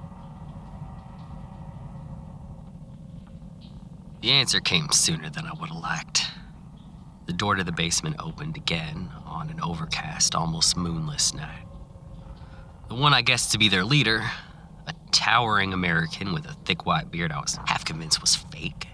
The 4.23 4.31
answer 4.31 4.61
came 4.61 4.89
sooner 4.89 5.29
than 5.29 5.45
I 5.45 5.51
would 5.51 5.67
have 5.67 5.79
liked. 5.79 6.31
The 7.25 7.33
door 7.33 7.55
to 7.55 7.63
the 7.65 7.73
basement 7.73 8.15
opened 8.19 8.55
again 8.55 9.09
on 9.25 9.49
an 9.49 9.59
overcast, 9.59 10.33
almost 10.33 10.77
moonless 10.77 11.33
night. 11.33 11.65
The 12.87 12.95
one 12.95 13.13
I 13.13 13.21
guessed 13.21 13.51
to 13.51 13.57
be 13.57 13.67
their 13.67 13.83
leader, 13.83 14.23
a 14.87 14.93
towering 15.11 15.73
American 15.73 16.31
with 16.31 16.45
a 16.45 16.53
thick 16.63 16.85
white 16.85 17.11
beard 17.11 17.33
I 17.33 17.41
was 17.41 17.59
half 17.65 17.83
convinced 17.83 18.21
was 18.21 18.37
fake, 18.37 18.87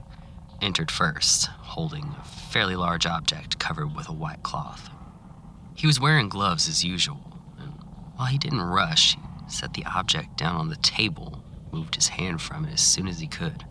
entered 0.63 0.89
first, 0.89 1.45
holding 1.45 2.15
a 2.19 2.23
fairly 2.23 2.75
large 2.75 3.05
object 3.05 3.59
covered 3.59 3.95
with 3.95 4.09
a 4.09 4.13
white 4.13 4.41
cloth. 4.41 4.89
He 5.75 5.85
was 5.85 5.99
wearing 5.99 6.29
gloves 6.29 6.67
as 6.67 6.83
usual, 6.83 7.39
and 7.59 7.73
while 8.15 8.29
he 8.29 8.39
didn't 8.39 8.61
rush, 8.61 9.13
he 9.45 9.51
set 9.51 9.75
the 9.75 9.85
object 9.85 10.37
down 10.37 10.55
on 10.55 10.69
the 10.69 10.75
table, 10.77 11.43
moved 11.71 11.93
his 11.93 12.07
hand 12.07 12.41
from 12.41 12.65
it 12.65 12.73
as 12.73 12.81
soon 12.81 13.07
as 13.07 13.19
he 13.19 13.27
could. 13.27 13.63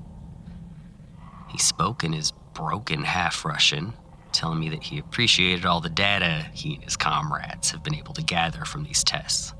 He 1.49 1.59
spoke 1.59 2.05
in 2.05 2.13
his 2.13 2.33
broken 2.55 3.05
half 3.05 3.45
Russian, 3.45 3.95
telling 4.33 4.61
me 4.61 4.69
that 4.71 4.83
he 4.83 4.99
appreciated 4.99 5.65
all 5.65 5.81
the 5.81 5.89
data 5.89 6.47
he 6.53 6.75
and 6.75 6.85
his 6.85 6.97
comrades 6.97 7.71
have 7.71 7.83
been 7.83 7.95
able 7.95 8.15
to 8.15 8.23
gather 8.23 8.65
from 8.65 8.85
these 8.85 9.03
tests, 9.03 9.55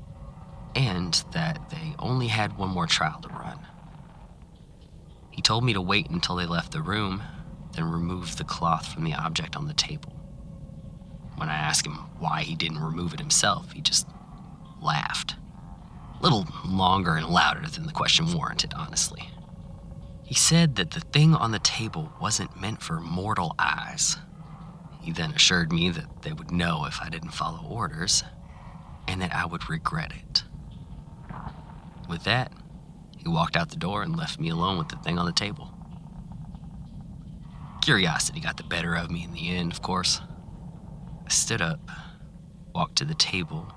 and 0.75 1.23
that 1.31 1.69
they 1.69 1.95
only 1.99 2.27
had 2.27 2.57
one 2.57 2.69
more 2.69 2.87
trial 2.87 3.19
to 3.21 3.29
run. 3.29 3.59
He 5.31 5.41
told 5.41 5.63
me 5.63 5.73
to 5.73 5.81
wait 5.81 6.09
until 6.09 6.35
they 6.35 6.45
left 6.45 6.71
the 6.71 6.81
room, 6.81 7.23
then 7.73 7.89
remove 7.89 8.37
the 8.37 8.43
cloth 8.43 8.93
from 8.93 9.03
the 9.03 9.13
object 9.13 9.55
on 9.55 9.67
the 9.67 9.73
table. 9.73 10.13
When 11.37 11.49
I 11.49 11.55
asked 11.55 11.85
him 11.85 11.95
why 12.19 12.43
he 12.43 12.55
didn't 12.55 12.79
remove 12.79 13.13
it 13.13 13.19
himself, 13.19 13.71
he 13.71 13.81
just 13.81 14.07
laughed. 14.81 15.35
A 16.19 16.23
little 16.23 16.45
longer 16.65 17.15
and 17.15 17.29
louder 17.29 17.67
than 17.67 17.85
the 17.85 17.93
question 17.93 18.33
warranted, 18.33 18.73
honestly. 18.75 19.29
He 20.29 20.35
said 20.35 20.75
that 20.75 20.91
the 20.91 20.99
thing 20.99 21.33
on 21.33 21.49
the 21.49 21.57
table 21.57 22.13
wasn't 22.21 22.61
meant 22.61 22.83
for 22.83 23.01
mortal 23.01 23.55
eyes. 23.57 24.15
He 25.01 25.11
then 25.11 25.31
assured 25.31 25.73
me 25.73 25.89
that 25.89 26.21
they 26.21 26.33
would 26.33 26.51
know 26.51 26.85
if 26.85 27.01
I 27.01 27.09
didn't 27.09 27.31
follow 27.31 27.67
orders, 27.67 28.23
and 29.07 29.23
that 29.23 29.33
I 29.33 29.47
would 29.47 29.67
regret 29.71 30.11
it. 30.11 30.43
With 32.07 32.25
that, 32.25 32.53
he 33.17 33.27
walked 33.27 33.57
out 33.57 33.71
the 33.71 33.75
door 33.75 34.03
and 34.03 34.15
left 34.15 34.39
me 34.39 34.49
alone 34.49 34.77
with 34.77 34.89
the 34.89 34.97
thing 34.97 35.17
on 35.17 35.25
the 35.25 35.31
table. 35.31 35.73
Curiosity 37.81 38.39
got 38.39 38.57
the 38.57 38.63
better 38.63 38.93
of 38.93 39.09
me 39.09 39.23
in 39.23 39.33
the 39.33 39.49
end, 39.49 39.71
of 39.71 39.81
course. 39.81 40.21
I 41.25 41.29
stood 41.29 41.59
up, 41.63 41.79
walked 42.75 42.97
to 42.97 43.05
the 43.05 43.15
table, 43.15 43.73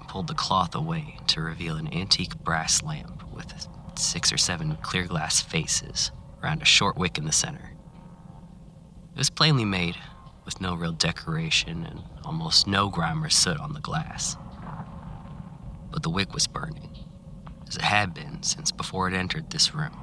and 0.00 0.08
pulled 0.08 0.26
the 0.26 0.34
cloth 0.34 0.74
away 0.74 1.18
to 1.28 1.40
reveal 1.40 1.76
an 1.76 1.94
antique 1.94 2.36
brass 2.42 2.82
lamp 2.82 3.22
with 3.32 3.52
six 4.02 4.32
or 4.32 4.38
seven 4.38 4.76
clear 4.82 5.06
glass 5.06 5.40
faces 5.40 6.10
around 6.42 6.62
a 6.62 6.66
short 6.66 6.96
wick 6.96 7.18
in 7.18 7.24
the 7.24 7.32
center. 7.32 7.72
It 9.14 9.18
was 9.18 9.30
plainly 9.30 9.64
made, 9.64 9.96
with 10.44 10.60
no 10.60 10.74
real 10.74 10.92
decoration 10.92 11.84
and 11.84 12.02
almost 12.24 12.66
no 12.66 12.88
grime 12.88 13.22
or 13.22 13.28
soot 13.28 13.58
on 13.58 13.74
the 13.74 13.80
glass. 13.80 14.36
But 15.90 16.02
the 16.02 16.10
wick 16.10 16.34
was 16.34 16.46
burning, 16.46 16.90
as 17.68 17.76
it 17.76 17.82
had 17.82 18.14
been 18.14 18.42
since 18.42 18.72
before 18.72 19.08
it 19.08 19.14
entered 19.14 19.50
this 19.50 19.74
room. 19.74 19.96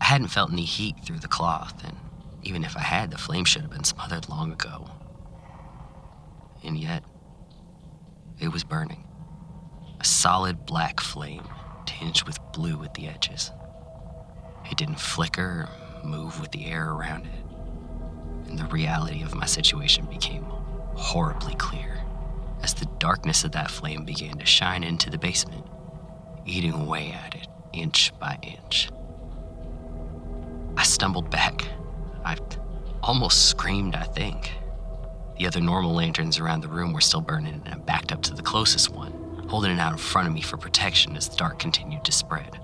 I 0.00 0.04
hadn't 0.04 0.28
felt 0.28 0.52
any 0.52 0.64
heat 0.64 0.96
through 1.04 1.18
the 1.18 1.28
cloth, 1.28 1.82
and 1.84 1.96
even 2.42 2.64
if 2.64 2.76
I 2.76 2.80
had, 2.80 3.10
the 3.10 3.18
flame 3.18 3.44
should 3.44 3.62
have 3.62 3.70
been 3.70 3.84
smothered 3.84 4.28
long 4.28 4.52
ago. 4.52 4.88
And 6.62 6.78
yet, 6.78 7.02
it 8.38 8.52
was 8.52 8.64
burning. 8.64 9.04
A 9.98 10.04
solid 10.04 10.64
black 10.66 11.00
flame, 11.00 11.46
tinged 12.00 12.22
with 12.22 12.38
blue 12.52 12.82
at 12.82 12.94
the 12.94 13.06
edges. 13.06 13.52
It 14.70 14.78
didn't 14.78 15.00
flicker 15.00 15.68
or 16.02 16.04
move 16.04 16.40
with 16.40 16.50
the 16.50 16.66
air 16.66 16.90
around 16.90 17.26
it, 17.26 18.48
and 18.48 18.58
the 18.58 18.64
reality 18.66 19.22
of 19.22 19.34
my 19.34 19.46
situation 19.46 20.06
became 20.06 20.44
horribly 20.94 21.54
clear 21.54 22.02
as 22.62 22.74
the 22.74 22.86
darkness 22.98 23.44
of 23.44 23.52
that 23.52 23.70
flame 23.70 24.04
began 24.04 24.38
to 24.38 24.46
shine 24.46 24.82
into 24.82 25.10
the 25.10 25.18
basement, 25.18 25.66
eating 26.46 26.72
away 26.72 27.12
at 27.12 27.34
it 27.34 27.48
inch 27.72 28.12
by 28.18 28.38
inch. 28.42 28.90
I 30.76 30.82
stumbled 30.82 31.30
back. 31.30 31.66
I 32.24 32.36
almost 33.02 33.48
screamed, 33.48 33.94
I 33.94 34.04
think. 34.04 34.52
The 35.38 35.46
other 35.46 35.60
normal 35.60 35.94
lanterns 35.94 36.38
around 36.38 36.62
the 36.62 36.68
room 36.68 36.92
were 36.92 37.00
still 37.00 37.20
burning, 37.20 37.62
and 37.64 37.74
I 37.74 37.78
backed 37.78 38.12
up 38.12 38.22
to 38.22 38.34
the 38.34 38.42
closest 38.42 38.90
one, 38.90 39.12
holding 39.50 39.72
it 39.72 39.80
out 39.80 39.90
in 39.90 39.98
front 39.98 40.28
of 40.28 40.32
me 40.32 40.40
for 40.40 40.56
protection 40.56 41.16
as 41.16 41.28
the 41.28 41.34
dark 41.34 41.58
continued 41.58 42.04
to 42.04 42.12
spread. 42.12 42.60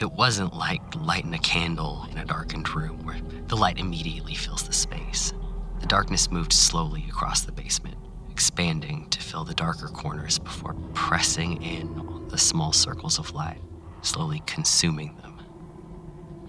It 0.00 0.10
wasn't 0.10 0.52
like 0.52 0.82
lighting 0.96 1.32
a 1.32 1.38
candle 1.38 2.08
in 2.10 2.18
a 2.18 2.24
darkened 2.24 2.74
room 2.74 3.04
where 3.04 3.20
the 3.46 3.56
light 3.56 3.78
immediately 3.78 4.34
fills 4.34 4.64
the 4.64 4.72
space. 4.72 5.32
The 5.78 5.86
darkness 5.86 6.28
moved 6.28 6.52
slowly 6.52 7.04
across 7.08 7.42
the 7.42 7.52
basement, 7.52 7.98
expanding 8.30 9.08
to 9.10 9.20
fill 9.20 9.44
the 9.44 9.54
darker 9.54 9.86
corners 9.86 10.40
before 10.40 10.74
pressing 10.92 11.62
in 11.62 11.86
on 12.00 12.26
the 12.26 12.38
small 12.38 12.72
circles 12.72 13.20
of 13.20 13.32
light, 13.32 13.60
slowly 14.00 14.42
consuming 14.44 15.14
them. 15.22 15.40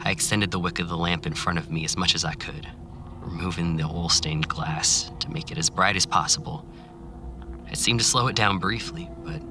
I 0.01 0.09
extended 0.09 0.49
the 0.49 0.59
wick 0.59 0.79
of 0.79 0.89
the 0.89 0.97
lamp 0.97 1.27
in 1.27 1.35
front 1.35 1.59
of 1.59 1.69
me 1.69 1.85
as 1.85 1.95
much 1.95 2.15
as 2.15 2.25
I 2.25 2.33
could, 2.33 2.67
removing 3.19 3.77
the 3.77 3.83
oil 3.83 4.09
stained 4.09 4.47
glass 4.47 5.11
to 5.19 5.29
make 5.31 5.51
it 5.51 5.59
as 5.59 5.69
bright 5.69 5.95
as 5.95 6.07
possible. 6.07 6.65
It 7.73 7.79
seemed 7.79 7.99
to 8.01 8.05
slow 8.05 8.27
it 8.27 8.35
down 8.35 8.59
briefly, 8.59 9.09
but 9.25 9.41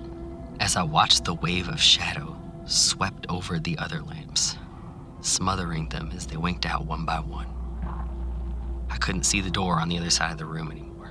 as 0.60 0.76
I 0.76 0.84
watched 0.84 1.24
the 1.24 1.34
wave 1.34 1.68
of 1.68 1.80
shadow 1.80 2.40
swept 2.66 3.26
over 3.28 3.58
the 3.58 3.76
other 3.78 4.00
lamps, 4.00 4.56
smothering 5.22 5.88
them 5.88 6.12
as 6.14 6.28
they 6.28 6.36
winked 6.36 6.64
out 6.64 6.86
one 6.86 7.04
by 7.04 7.18
one, 7.18 7.48
I 8.88 8.96
couldn't 8.98 9.24
see 9.24 9.40
the 9.40 9.50
door 9.50 9.80
on 9.80 9.88
the 9.88 9.98
other 9.98 10.08
side 10.08 10.30
of 10.30 10.38
the 10.38 10.44
room 10.44 10.70
anymore. 10.70 11.10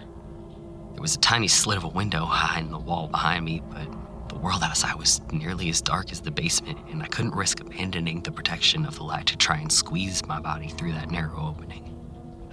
There 0.94 1.02
was 1.02 1.16
a 1.16 1.20
tiny 1.20 1.50
slit 1.50 1.78
of 1.78 1.84
a 1.84 1.90
window 1.90 2.24
high 2.24 2.62
in 2.62 2.72
the 2.72 2.80
wall 2.80 3.10
behind 3.10 3.44
me, 3.44 3.62
but 3.70 4.30
the 4.30 4.38
world 4.38 4.64
outside 4.64 4.96
was 4.96 5.20
nearly 5.34 5.68
as 5.68 5.82
dark 5.82 6.14
as 6.14 6.22
the 6.22 6.32
basement, 6.32 6.80
and 6.92 7.04
I 7.04 7.08
couldn't 7.08 7.36
risk 7.36 7.60
abandoning 7.60 8.22
the 8.22 8.32
protection 8.32 8.86
of 8.86 8.96
the 8.96 9.04
light 9.04 9.26
to 9.26 9.38
try 9.38 9.58
and 9.58 9.70
squeeze 9.70 10.26
my 10.26 10.40
body 10.40 10.70
through 10.70 10.94
that 10.94 11.12
narrow 11.12 11.46
opening. 11.46 11.94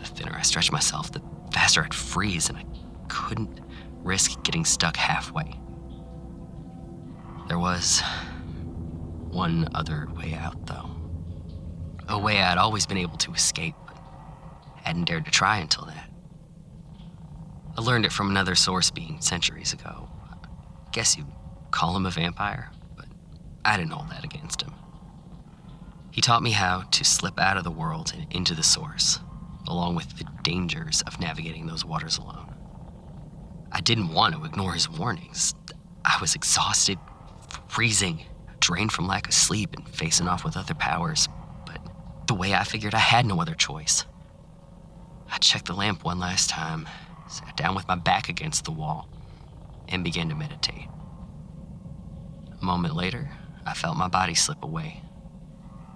The 0.01 0.05
thinner 0.05 0.35
I 0.37 0.43
stretched 0.43 0.73
myself, 0.73 1.13
the 1.13 1.23
faster 1.53 1.85
I'd 1.85 1.95
freeze, 1.95 2.49
and 2.49 2.59
I 2.59 2.65
couldn't 3.07 3.61
risk 4.09 4.43
getting 4.43 4.65
stuck 4.65 4.97
halfway. 4.97 5.61
There 7.47 7.59
was 7.59 8.03
one 9.31 9.69
other 9.75 10.09
way 10.17 10.33
out, 10.35 10.67
though. 10.67 10.91
A 12.09 12.19
way 12.19 12.41
I'd 12.41 12.57
always 12.57 12.87
been 12.87 12.97
able 12.97 13.19
to 13.19 13.35
escape, 13.35 13.75
but 13.87 13.97
hadn't 14.83 15.05
dared 15.05 15.27
to 15.27 15.31
try 15.31 15.59
until 15.59 15.85
that. 15.85 16.11
I 17.77 17.83
learned 17.83 18.07
it 18.07 18.13
from 18.13 18.31
another 18.31 18.55
source 18.55 18.91
being 18.91 19.21
centuries 19.21 19.75
ago. 19.75 20.09
I 20.33 20.91
guess 20.91 21.17
you'd 21.17 21.27
call 21.71 21.95
him 21.95 22.07
a 22.07 22.11
vampire, 22.11 22.73
but 22.97 23.07
I 23.65 23.77
didn't 23.77 23.93
hold 23.93 24.11
that 24.11 24.25
against 24.25 24.63
him. 24.63 24.73
He 26.11 26.23
taught 26.23 26.43
me 26.43 26.53
how 26.53 26.81
to 26.81 27.05
slip 27.05 27.39
out 27.39 27.59
of 27.59 27.65
the 27.65 27.71
world 27.71 28.13
and 28.17 28.27
into 28.33 28.55
the 28.55 28.63
source, 28.63 29.21
along 29.69 29.95
with 29.97 30.17
the 30.17 30.25
dangers 30.43 31.03
of 31.03 31.21
navigating 31.21 31.67
those 31.67 31.85
waters 31.85 32.17
alone. 32.17 32.48
I 33.73 33.81
didn't 33.81 34.13
want 34.13 34.35
to 34.35 34.45
ignore 34.45 34.73
his 34.73 34.89
warnings. 34.89 35.55
I 36.05 36.19
was 36.21 36.35
exhausted, 36.35 36.99
freezing, 37.69 38.25
drained 38.61 38.93
from 38.93 39.07
lack 39.07 39.27
of 39.29 39.35
sleep, 39.35 39.77
and 39.77 39.89
facing 39.89 40.29
off 40.29 40.45
with 40.45 40.57
other 40.57 40.75
powers. 40.75 41.29
But 41.67 41.81
the 42.27 42.35
way 42.35 42.55
I 42.55 42.65
figured, 42.65 42.95
I 42.95 42.99
had 42.99 43.27
no 43.27 43.41
other 43.41 43.55
choice. 43.55 44.05
I 45.31 45.39
checked 45.39 45.67
the 45.67 45.75
lamp 45.75 46.05
one 46.05 46.19
last 46.19 46.49
time, 46.49 46.89
sat 47.29 47.57
down 47.57 47.75
with 47.75 47.87
my 47.87 47.95
back 47.95 48.29
against 48.29 48.65
the 48.65 48.73
wall, 48.73 49.09
and 49.89 50.03
began 50.03 50.29
to 50.31 50.35
meditate. 50.35 50.89
A 52.61 52.65
moment 52.65 52.97
later, 52.97 53.31
I 53.67 53.75
felt 53.75 53.97
my 53.97 54.09
body 54.09 54.35
slip 54.35 54.63
away. 54.65 55.03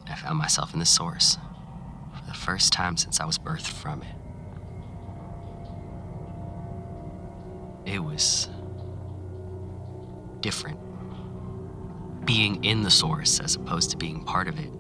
I 0.09 0.15
found 0.15 0.39
myself 0.39 0.75
in 0.75 0.79
the 0.79 0.87
source 0.87 1.39
for 2.15 2.27
the 2.27 2.35
first 2.35 2.73
time 2.73 2.97
since 2.97 3.19
I 3.21 3.25
was 3.25 3.39
birthed 3.39 3.67
from 3.67 4.03
it. 4.03 4.22
It 7.87 8.03
was 8.03 8.49
different. 10.41 10.79
Being 12.25 12.65
in 12.65 12.83
the 12.83 12.91
source 12.91 13.41
as 13.41 13.57
opposed 13.57 13.91
to 13.91 13.97
being 13.97 14.25
part 14.25 14.49
of 14.49 14.59
it. 14.59 14.71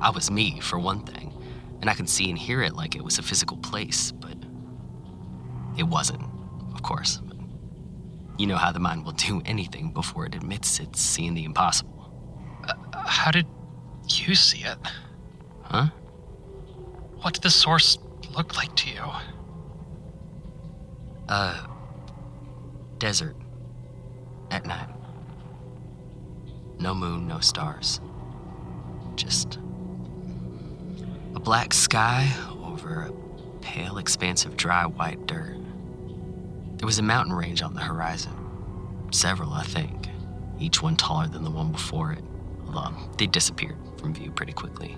I 0.00 0.10
was 0.10 0.30
me, 0.30 0.60
for 0.60 0.78
one 0.78 1.00
thing, 1.00 1.32
and 1.80 1.88
I 1.88 1.94
could 1.94 2.08
see 2.08 2.28
and 2.28 2.38
hear 2.38 2.62
it 2.62 2.74
like 2.74 2.94
it 2.96 3.04
was 3.04 3.18
a 3.18 3.22
physical 3.22 3.56
place, 3.58 4.12
but 4.12 4.36
it 5.78 5.84
wasn't, 5.84 6.22
of 6.74 6.82
course. 6.82 7.20
You 8.38 8.46
know 8.46 8.56
how 8.56 8.72
the 8.72 8.80
mind 8.80 9.04
will 9.04 9.12
do 9.12 9.42
anything 9.44 9.92
before 9.92 10.26
it 10.26 10.34
admits 10.34 10.80
it's 10.80 11.00
seeing 11.00 11.34
the 11.34 11.44
impossible. 11.44 12.10
Uh, 12.66 12.74
how 13.06 13.30
did 13.30 13.46
you 14.08 14.34
see 14.34 14.64
it? 14.64 14.76
Huh? 15.62 15.86
What 17.20 17.34
did 17.34 17.42
the 17.42 17.50
source 17.50 17.98
look 18.36 18.56
like 18.56 18.74
to 18.76 18.90
you? 18.90 19.02
Uh, 21.28 21.66
desert. 23.04 23.36
At 24.50 24.64
night. 24.64 24.88
No 26.78 26.94
moon, 26.94 27.28
no 27.28 27.38
stars. 27.38 28.00
Just 29.14 29.58
a 31.34 31.38
black 31.38 31.74
sky 31.74 32.26
over 32.64 33.02
a 33.02 33.12
pale 33.60 33.98
expanse 33.98 34.46
of 34.46 34.56
dry 34.56 34.86
white 34.86 35.26
dirt. 35.26 35.58
There 36.78 36.86
was 36.86 36.98
a 36.98 37.02
mountain 37.02 37.34
range 37.34 37.60
on 37.60 37.74
the 37.74 37.82
horizon. 37.82 38.32
Several, 39.10 39.52
I 39.52 39.64
think. 39.64 40.08
Each 40.58 40.80
one 40.80 40.96
taller 40.96 41.28
than 41.28 41.44
the 41.44 41.50
one 41.50 41.72
before 41.72 42.12
it. 42.12 42.24
Although 42.66 42.78
um, 42.78 43.12
they 43.18 43.26
disappeared 43.26 43.76
from 43.98 44.14
view 44.14 44.30
pretty 44.30 44.54
quickly. 44.54 44.96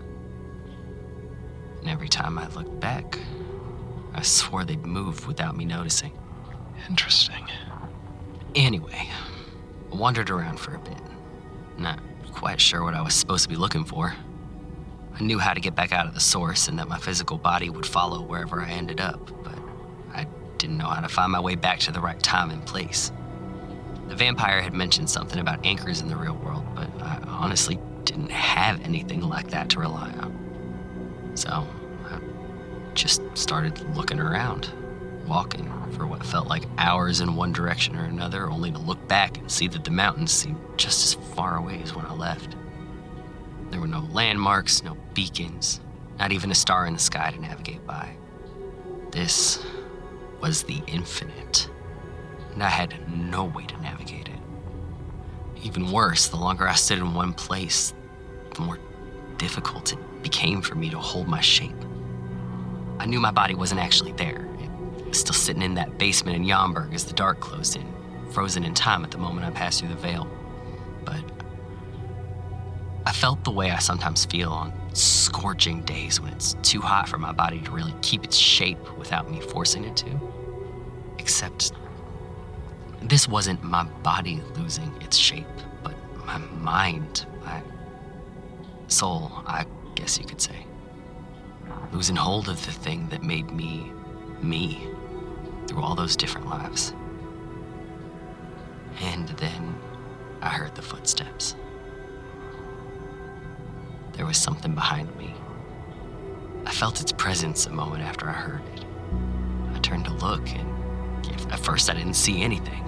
And 1.80 1.90
every 1.90 2.08
time 2.08 2.38
I 2.38 2.46
looked 2.50 2.78
back, 2.78 3.18
I 4.14 4.22
swore 4.22 4.64
they'd 4.64 4.86
move 4.86 5.26
without 5.26 5.56
me 5.56 5.64
noticing. 5.64 6.12
Interesting. 6.88 7.48
Anyway, 8.56 9.10
I 9.92 9.94
wandered 9.94 10.30
around 10.30 10.58
for 10.58 10.74
a 10.74 10.78
bit. 10.78 10.96
Not 11.76 12.00
quite 12.32 12.58
sure 12.58 12.82
what 12.82 12.94
I 12.94 13.02
was 13.02 13.12
supposed 13.12 13.42
to 13.42 13.50
be 13.50 13.56
looking 13.56 13.84
for. 13.84 14.14
I 15.14 15.22
knew 15.22 15.38
how 15.38 15.52
to 15.52 15.60
get 15.60 15.74
back 15.74 15.92
out 15.92 16.06
of 16.06 16.14
the 16.14 16.20
source 16.20 16.66
and 16.66 16.78
that 16.78 16.88
my 16.88 16.98
physical 16.98 17.36
body 17.36 17.68
would 17.68 17.84
follow 17.84 18.22
wherever 18.22 18.62
I 18.62 18.70
ended 18.70 18.98
up, 18.98 19.30
but 19.44 19.58
I 20.14 20.26
didn't 20.56 20.78
know 20.78 20.88
how 20.88 21.02
to 21.02 21.08
find 21.08 21.32
my 21.32 21.40
way 21.40 21.54
back 21.54 21.80
to 21.80 21.92
the 21.92 22.00
right 22.00 22.22
time 22.22 22.50
and 22.50 22.64
place. 22.64 23.12
The 24.08 24.16
vampire 24.16 24.62
had 24.62 24.72
mentioned 24.72 25.10
something 25.10 25.38
about 25.38 25.66
anchors 25.66 26.00
in 26.00 26.08
the 26.08 26.16
real 26.16 26.36
world, 26.36 26.64
but 26.74 26.88
I 27.02 27.20
honestly 27.26 27.78
didn't 28.04 28.30
have 28.30 28.80
anything 28.82 29.20
like 29.20 29.48
that 29.50 29.68
to 29.70 29.80
rely 29.80 30.10
on. 30.12 31.32
So 31.34 31.66
I 32.06 32.20
just 32.94 33.20
started 33.34 33.78
looking 33.94 34.18
around, 34.18 34.72
walking 35.26 35.70
for 35.92 36.06
what 36.06 36.24
felt 36.24 36.48
like 36.48 36.64
hours 36.78 37.20
in 37.20 37.36
one 37.36 37.52
direction 37.52 37.96
or 37.96 38.04
another, 38.04 38.50
only 38.50 38.70
to 38.70 38.78
look 38.78 39.06
back 39.08 39.38
and 39.38 39.50
see 39.50 39.68
that 39.68 39.84
the 39.84 39.90
mountains 39.90 40.32
seemed 40.32 40.58
just 40.76 41.04
as 41.04 41.34
far 41.34 41.56
away 41.56 41.80
as 41.82 41.94
when 41.94 42.06
I 42.06 42.12
left. 42.12 42.56
There 43.70 43.80
were 43.80 43.86
no 43.86 44.08
landmarks, 44.12 44.82
no 44.82 44.96
beacons, 45.14 45.80
not 46.18 46.32
even 46.32 46.50
a 46.50 46.54
star 46.54 46.86
in 46.86 46.94
the 46.94 46.98
sky 46.98 47.30
to 47.30 47.40
navigate 47.40 47.86
by. 47.86 48.16
This 49.10 49.64
was 50.40 50.62
the 50.62 50.82
infinite, 50.86 51.68
and 52.52 52.62
I 52.62 52.68
had 52.68 52.94
no 53.08 53.44
way 53.44 53.64
to 53.66 53.80
navigate 53.80 54.28
it. 54.28 54.40
Even 55.62 55.90
worse, 55.90 56.28
the 56.28 56.36
longer 56.36 56.68
I 56.68 56.74
stood 56.74 56.98
in 56.98 57.14
one 57.14 57.32
place, 57.32 57.94
the 58.54 58.62
more 58.62 58.78
difficult 59.38 59.92
it 59.92 60.22
became 60.22 60.62
for 60.62 60.74
me 60.74 60.90
to 60.90 60.98
hold 60.98 61.28
my 61.28 61.40
shape. 61.40 61.74
I 62.98 63.06
knew 63.06 63.20
my 63.20 63.30
body 63.30 63.54
wasn't 63.54 63.80
actually 63.80 64.12
there. 64.12 64.45
Still 65.16 65.32
sitting 65.32 65.62
in 65.62 65.74
that 65.74 65.96
basement 65.96 66.36
in 66.36 66.44
Yamburg 66.44 66.92
as 66.92 67.06
the 67.06 67.14
dark 67.14 67.40
closed 67.40 67.74
in, 67.74 67.86
frozen 68.32 68.64
in 68.64 68.74
time 68.74 69.02
at 69.02 69.10
the 69.10 69.16
moment 69.16 69.46
I 69.46 69.50
passed 69.50 69.80
through 69.80 69.88
the 69.88 69.94
veil. 69.94 70.28
But 71.06 71.24
I 73.06 73.12
felt 73.12 73.42
the 73.42 73.50
way 73.50 73.70
I 73.70 73.78
sometimes 73.78 74.26
feel 74.26 74.52
on 74.52 74.74
scorching 74.92 75.80
days 75.84 76.20
when 76.20 76.34
it's 76.34 76.54
too 76.62 76.82
hot 76.82 77.08
for 77.08 77.16
my 77.16 77.32
body 77.32 77.60
to 77.60 77.70
really 77.70 77.94
keep 78.02 78.24
its 78.24 78.36
shape 78.36 78.78
without 78.98 79.30
me 79.30 79.40
forcing 79.40 79.84
it 79.84 79.96
to. 79.96 80.20
Except 81.18 81.72
this 83.00 83.26
wasn't 83.26 83.62
my 83.62 83.84
body 84.02 84.42
losing 84.54 84.94
its 85.00 85.16
shape, 85.16 85.46
but 85.82 85.94
my 86.26 86.36
mind, 86.36 87.24
my 87.42 87.62
soul, 88.88 89.32
I 89.46 89.64
guess 89.94 90.18
you 90.18 90.26
could 90.26 90.42
say. 90.42 90.66
Losing 91.90 92.16
hold 92.16 92.50
of 92.50 92.64
the 92.66 92.72
thing 92.72 93.08
that 93.08 93.22
made 93.22 93.50
me 93.50 93.90
me 94.42 94.86
through 95.66 95.82
all 95.82 95.94
those 95.94 96.16
different 96.16 96.48
lives. 96.48 96.94
And 99.00 99.28
then 99.28 99.74
I 100.42 100.48
heard 100.48 100.74
the 100.74 100.82
footsteps. 100.82 101.56
There 104.12 104.26
was 104.26 104.38
something 104.38 104.74
behind 104.74 105.14
me. 105.16 105.34
I 106.64 106.72
felt 106.72 107.00
its 107.00 107.12
presence 107.12 107.66
a 107.66 107.70
moment 107.70 108.02
after 108.02 108.28
I 108.28 108.32
heard 108.32 108.62
it. 108.74 108.84
I 109.74 109.78
turned 109.80 110.06
to 110.06 110.12
look, 110.14 110.48
and 110.50 111.52
at 111.52 111.60
first 111.60 111.90
I 111.90 111.94
didn't 111.94 112.14
see 112.14 112.42
anything. 112.42 112.82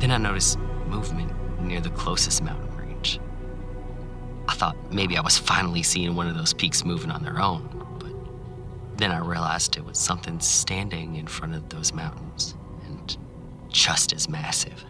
Then 0.00 0.10
I 0.10 0.18
noticed 0.18 0.58
movement 0.88 1.32
near 1.60 1.80
the 1.80 1.90
closest 1.90 2.42
mountain 2.42 2.76
range. 2.76 3.20
I 4.48 4.54
thought 4.54 4.76
maybe 4.92 5.16
I 5.16 5.20
was 5.20 5.38
finally 5.38 5.82
seeing 5.82 6.14
one 6.14 6.28
of 6.28 6.36
those 6.36 6.52
peaks 6.52 6.84
moving 6.84 7.10
on 7.10 7.22
their 7.22 7.40
own, 7.40 7.85
then 8.98 9.10
I 9.10 9.18
realized 9.18 9.76
it 9.76 9.84
was 9.84 9.98
something 9.98 10.40
standing 10.40 11.16
in 11.16 11.26
front 11.26 11.54
of 11.54 11.68
those 11.68 11.92
mountains 11.92 12.54
and 12.86 13.16
just 13.68 14.12
as 14.12 14.28
massive. 14.28 14.84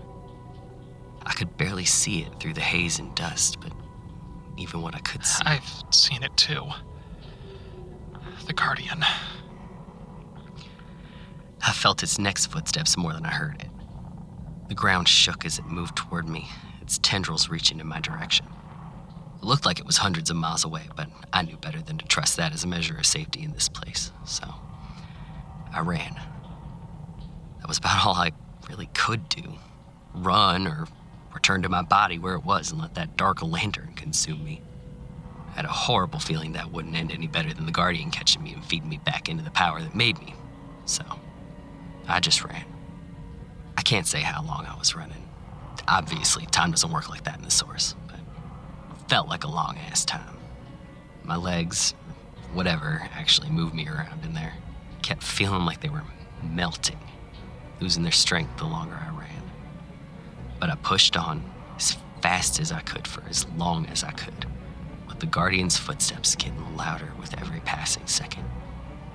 I 1.24 1.32
could 1.32 1.56
barely 1.56 1.84
see 1.84 2.20
it 2.22 2.38
through 2.38 2.54
the 2.54 2.60
haze 2.60 2.98
and 2.98 3.14
dust, 3.14 3.60
but 3.60 3.72
even 4.56 4.80
what 4.80 4.94
I 4.94 5.00
could 5.00 5.24
see. 5.24 5.42
I've 5.44 5.84
seen 5.90 6.22
it 6.22 6.36
too. 6.36 6.64
The 8.46 8.52
Guardian. 8.52 9.04
I 11.66 11.72
felt 11.72 12.02
its 12.04 12.18
next 12.18 12.46
footsteps 12.46 12.96
more 12.96 13.12
than 13.12 13.26
I 13.26 13.30
heard 13.32 13.60
it. 13.60 13.70
The 14.68 14.74
ground 14.74 15.08
shook 15.08 15.44
as 15.44 15.58
it 15.58 15.66
moved 15.66 15.96
toward 15.96 16.28
me, 16.28 16.48
its 16.80 16.98
tendrils 16.98 17.48
reaching 17.48 17.80
in 17.80 17.86
my 17.88 18.00
direction. 18.00 18.46
It 19.38 19.44
looked 19.44 19.66
like 19.66 19.78
it 19.78 19.86
was 19.86 19.98
hundreds 19.98 20.30
of 20.30 20.36
miles 20.36 20.64
away, 20.64 20.88
but 20.96 21.08
I 21.32 21.42
knew 21.42 21.56
better 21.56 21.80
than 21.80 21.98
to 21.98 22.06
trust 22.06 22.36
that 22.36 22.52
as 22.52 22.64
a 22.64 22.66
measure 22.66 22.96
of 22.96 23.06
safety 23.06 23.42
in 23.42 23.52
this 23.52 23.68
place, 23.68 24.10
so 24.24 24.46
I 25.72 25.80
ran. 25.80 26.14
That 27.60 27.68
was 27.68 27.78
about 27.78 28.06
all 28.06 28.14
I 28.14 28.32
really 28.68 28.88
could 28.94 29.28
do 29.28 29.42
run 30.14 30.66
or 30.66 30.86
return 31.34 31.62
to 31.62 31.68
my 31.68 31.82
body 31.82 32.18
where 32.18 32.34
it 32.34 32.44
was 32.44 32.72
and 32.72 32.80
let 32.80 32.94
that 32.94 33.16
dark 33.16 33.42
lantern 33.42 33.92
consume 33.94 34.42
me. 34.42 34.62
I 35.52 35.56
had 35.56 35.64
a 35.66 35.68
horrible 35.68 36.18
feeling 36.18 36.52
that 36.52 36.72
wouldn't 36.72 36.96
end 36.96 37.12
any 37.12 37.26
better 37.26 37.52
than 37.52 37.66
the 37.66 37.72
Guardian 37.72 38.10
catching 38.10 38.42
me 38.42 38.54
and 38.54 38.64
feeding 38.64 38.88
me 38.88 38.98
back 38.98 39.28
into 39.28 39.44
the 39.44 39.50
power 39.50 39.80
that 39.80 39.94
made 39.94 40.18
me. 40.18 40.34
So, 40.86 41.04
I 42.08 42.20
just 42.20 42.42
ran. 42.44 42.64
I 43.76 43.82
can't 43.82 44.06
say 44.06 44.20
how 44.20 44.42
long 44.42 44.66
I 44.66 44.76
was 44.78 44.94
running. 44.96 45.28
Obviously, 45.88 46.46
time 46.46 46.70
doesn't 46.70 46.90
work 46.90 47.08
like 47.08 47.24
that 47.24 47.38
in 47.38 47.44
the 47.44 47.50
source, 47.50 47.94
felt 49.08 49.28
like 49.28 49.44
a 49.44 49.48
long 49.48 49.78
ass 49.90 50.04
time. 50.04 50.36
My 51.24 51.36
legs, 51.36 51.94
whatever, 52.52 53.08
actually 53.12 53.50
moved 53.50 53.74
me 53.74 53.88
around 53.88 54.24
in 54.24 54.34
there. 54.34 54.54
Kept 55.02 55.22
feeling 55.22 55.64
like 55.64 55.80
they 55.80 55.88
were 55.88 56.04
melting, 56.42 56.98
losing 57.80 58.02
their 58.02 58.12
strength 58.12 58.56
the 58.58 58.64
longer 58.64 58.94
I 59.00 59.10
ran. 59.16 59.42
But 60.58 60.70
I 60.70 60.76
pushed 60.76 61.16
on 61.16 61.44
as 61.76 61.96
fast 62.22 62.60
as 62.60 62.72
I 62.72 62.80
could 62.80 63.06
for 63.06 63.22
as 63.28 63.46
long 63.56 63.86
as 63.86 64.02
I 64.02 64.10
could, 64.12 64.46
with 65.08 65.20
the 65.20 65.26
Guardian's 65.26 65.76
footsteps 65.76 66.34
getting 66.34 66.76
louder 66.76 67.12
with 67.20 67.38
every 67.40 67.60
passing 67.60 68.06
second. 68.06 68.44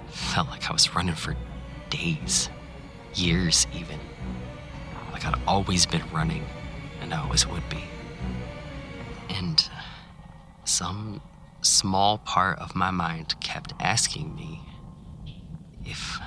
Felt 0.07 0.49
like 0.49 0.69
I 0.69 0.73
was 0.73 0.93
running 0.95 1.15
for 1.15 1.35
days, 1.89 2.49
years 3.15 3.67
even. 3.73 3.99
Like 5.11 5.25
I'd 5.25 5.39
always 5.47 5.85
been 5.85 6.03
running, 6.11 6.45
and 7.01 7.13
I 7.13 7.21
always 7.21 7.47
would 7.47 7.67
be. 7.69 7.83
And 9.29 9.69
uh, 9.75 9.80
some 10.71 11.21
small 11.61 12.17
part 12.19 12.57
of 12.59 12.75
my 12.75 12.91
mind 12.91 13.35
kept 13.41 13.73
asking 13.79 14.33
me 14.33 14.61
if 15.85 16.19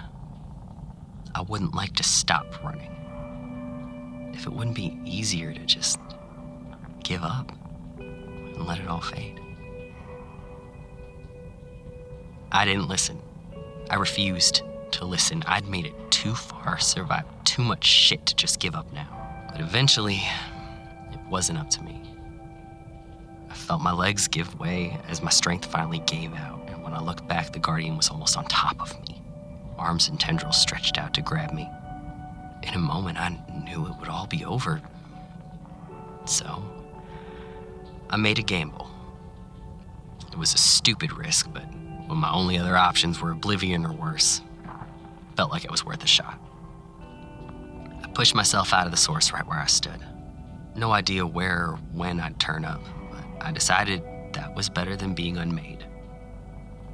I 1.34 1.40
wouldn't 1.40 1.74
like 1.74 1.95
to 1.95 2.03
stop 2.03 2.62
running. 2.62 2.90
If 4.34 4.47
it 4.47 4.53
wouldn't 4.53 4.76
be 4.76 4.99
easier 5.05 5.53
to 5.53 5.61
just 5.61 5.99
give 7.03 7.22
up 7.22 7.53
and 7.99 8.66
let 8.66 8.78
it 8.78 8.86
all 8.86 9.01
fade. 9.01 9.40
I 12.53 12.64
didn't 12.64 12.88
listen. 12.88 13.20
I 13.90 13.97
refused 13.97 14.62
to 14.92 15.07
listen. 15.07 15.42
I'd 15.47 15.66
made 15.66 15.86
it 15.86 15.95
too 16.11 16.34
far, 16.34 16.78
survived 16.78 17.28
too 17.47 17.62
much 17.62 17.84
shit 17.84 18.26
to 18.26 18.36
just 18.36 18.61
give 18.61 18.74
up 18.74 18.92
now. 18.92 19.49
But 19.51 19.61
eventually, 19.61 20.22
it 21.12 21.20
wasn't 21.30 21.59
up 21.59 21.70
to 21.70 21.82
me. 21.82 22.14
I 23.55 23.57
felt 23.57 23.82
my 23.82 23.92
legs 23.92 24.26
give 24.26 24.59
way 24.59 24.98
as 25.09 25.22
my 25.22 25.30
strength 25.30 25.66
finally 25.66 26.00
gave 26.00 26.34
out, 26.34 26.68
and 26.68 26.82
when 26.82 26.92
I 26.92 27.00
looked 27.00 27.28
back, 27.28 27.52
the 27.52 27.61
Guardian 27.61 27.96
was 27.96 28.11
almost 28.11 28.36
on 28.36 28.46
top 28.46 28.80
of 28.80 28.92
me, 29.02 29.22
arms 29.78 30.09
and 30.09 30.18
tendrils 30.18 30.61
stretched 30.61 30.98
out 30.98 31.14
to 31.14 31.22
grab 31.22 31.52
me. 31.52 31.70
In 32.64 32.74
a 32.74 32.78
moment, 32.78 33.16
I 33.20 33.28
knew 33.64 33.86
it 33.86 33.92
would 34.00 34.09
all 34.09 34.26
be 34.26 34.44
over. 34.44 34.82
So, 36.24 36.64
I 38.11 38.16
made 38.16 38.40
a 38.40 38.42
gamble. 38.42 38.90
It 40.32 40.36
was 40.36 40.52
a 40.55 40.59
stupid 40.59 41.12
risk, 41.12 41.48
but 41.55 41.62
when 42.09 42.18
my 42.18 42.32
only 42.32 42.59
other 42.59 42.76
options 42.76 43.20
were 43.20 43.30
oblivion 43.30 43.86
or 43.86 43.92
worse, 43.92 44.42
felt 45.36 45.52
like 45.52 45.64
it 45.64 45.70
was 45.70 45.86
worth 45.86 46.02
a 46.02 46.09
shot. 46.09 46.40
I 48.02 48.09
pushed 48.09 48.34
myself 48.34 48.72
out 48.72 48.86
of 48.86 48.90
the 48.90 48.96
source 48.98 49.32
right 49.32 49.46
where 49.46 49.61
I 49.61 49.66
stood. 49.66 50.05
No 50.74 50.90
idea 50.90 51.24
where 51.24 51.68
or 51.68 51.78
when 51.92 52.18
I'd 52.18 52.40
turn 52.40 52.64
up, 52.64 52.80
I 53.45 53.53
decided 53.53 54.03
that 54.32 54.57
was 54.57 54.70
better 54.70 54.97
than 54.97 55.14
being 55.14 55.36
unmade. 55.36 55.84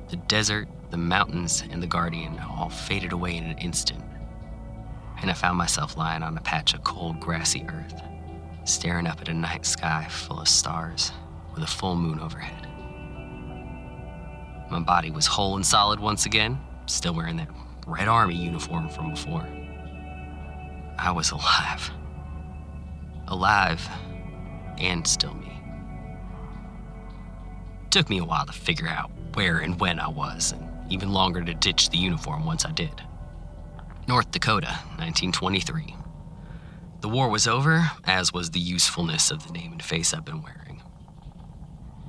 The 0.09 0.17
desert, 0.17 0.69
the 0.91 0.97
mountains, 0.97 1.63
and 1.71 1.81
the 1.81 1.87
Guardian 1.87 2.41
all 2.41 2.69
faded 2.69 3.13
away 3.13 3.37
in 3.37 3.45
an 3.45 3.59
instant, 3.59 4.03
and 5.23 5.31
I 5.31 5.35
found 5.35 5.57
myself 5.57 5.97
lying 5.97 6.25
on 6.25 6.37
a 6.37 6.41
patch 6.41 6.75
of 6.75 6.83
cold, 6.83 7.21
grassy 7.21 7.65
earth, 7.69 8.03
staring 8.65 9.07
up 9.07 9.21
at 9.21 9.29
a 9.29 9.35
night 9.35 9.65
sky 9.65 10.09
full 10.11 10.41
of 10.41 10.49
stars 10.49 11.13
with 11.55 11.63
a 11.63 11.69
full 11.69 11.95
moon 11.95 12.19
overhead. 12.19 12.67
My 14.71 14.81
body 14.81 15.13
was 15.13 15.27
whole 15.27 15.55
and 15.55 15.65
solid 15.65 16.01
once 16.01 16.27
again, 16.27 16.59
still 16.87 17.15
wearing 17.15 17.37
that 17.37 17.49
Red 17.87 18.09
Army 18.09 18.35
uniform 18.35 18.89
from 18.89 19.11
before. 19.11 19.47
I 20.99 21.13
was 21.13 21.31
alive. 21.31 21.91
Alive 23.29 23.89
and 24.79 25.07
still. 25.07 25.40
Took 27.91 28.09
me 28.09 28.19
a 28.19 28.25
while 28.25 28.47
to 28.47 28.53
figure 28.53 28.87
out 28.87 29.11
where 29.35 29.59
and 29.59 29.81
when 29.81 29.99
I 29.99 30.07
was, 30.09 30.53
and 30.53 30.93
even 30.93 31.13
longer 31.13 31.43
to 31.43 31.55
ditch 31.55 31.91
the 31.91 31.99
uniform 31.99 32.47
once 32.47 32.65
I 32.65 32.71
did. 32.71 33.03
North 34.07 34.31
Dakota, 34.31 34.79
1923. 34.99 35.97
The 37.01 37.09
war 37.09 37.29
was 37.29 37.49
over, 37.49 37.91
as 38.05 38.33
was 38.33 38.51
the 38.51 38.61
usefulness 38.61 39.33
of 39.33 39.45
the 39.45 39.53
name 39.53 39.73
and 39.73 39.83
face 39.83 40.15
I've 40.15 40.25
been 40.25 40.43
wearing. 40.43 40.83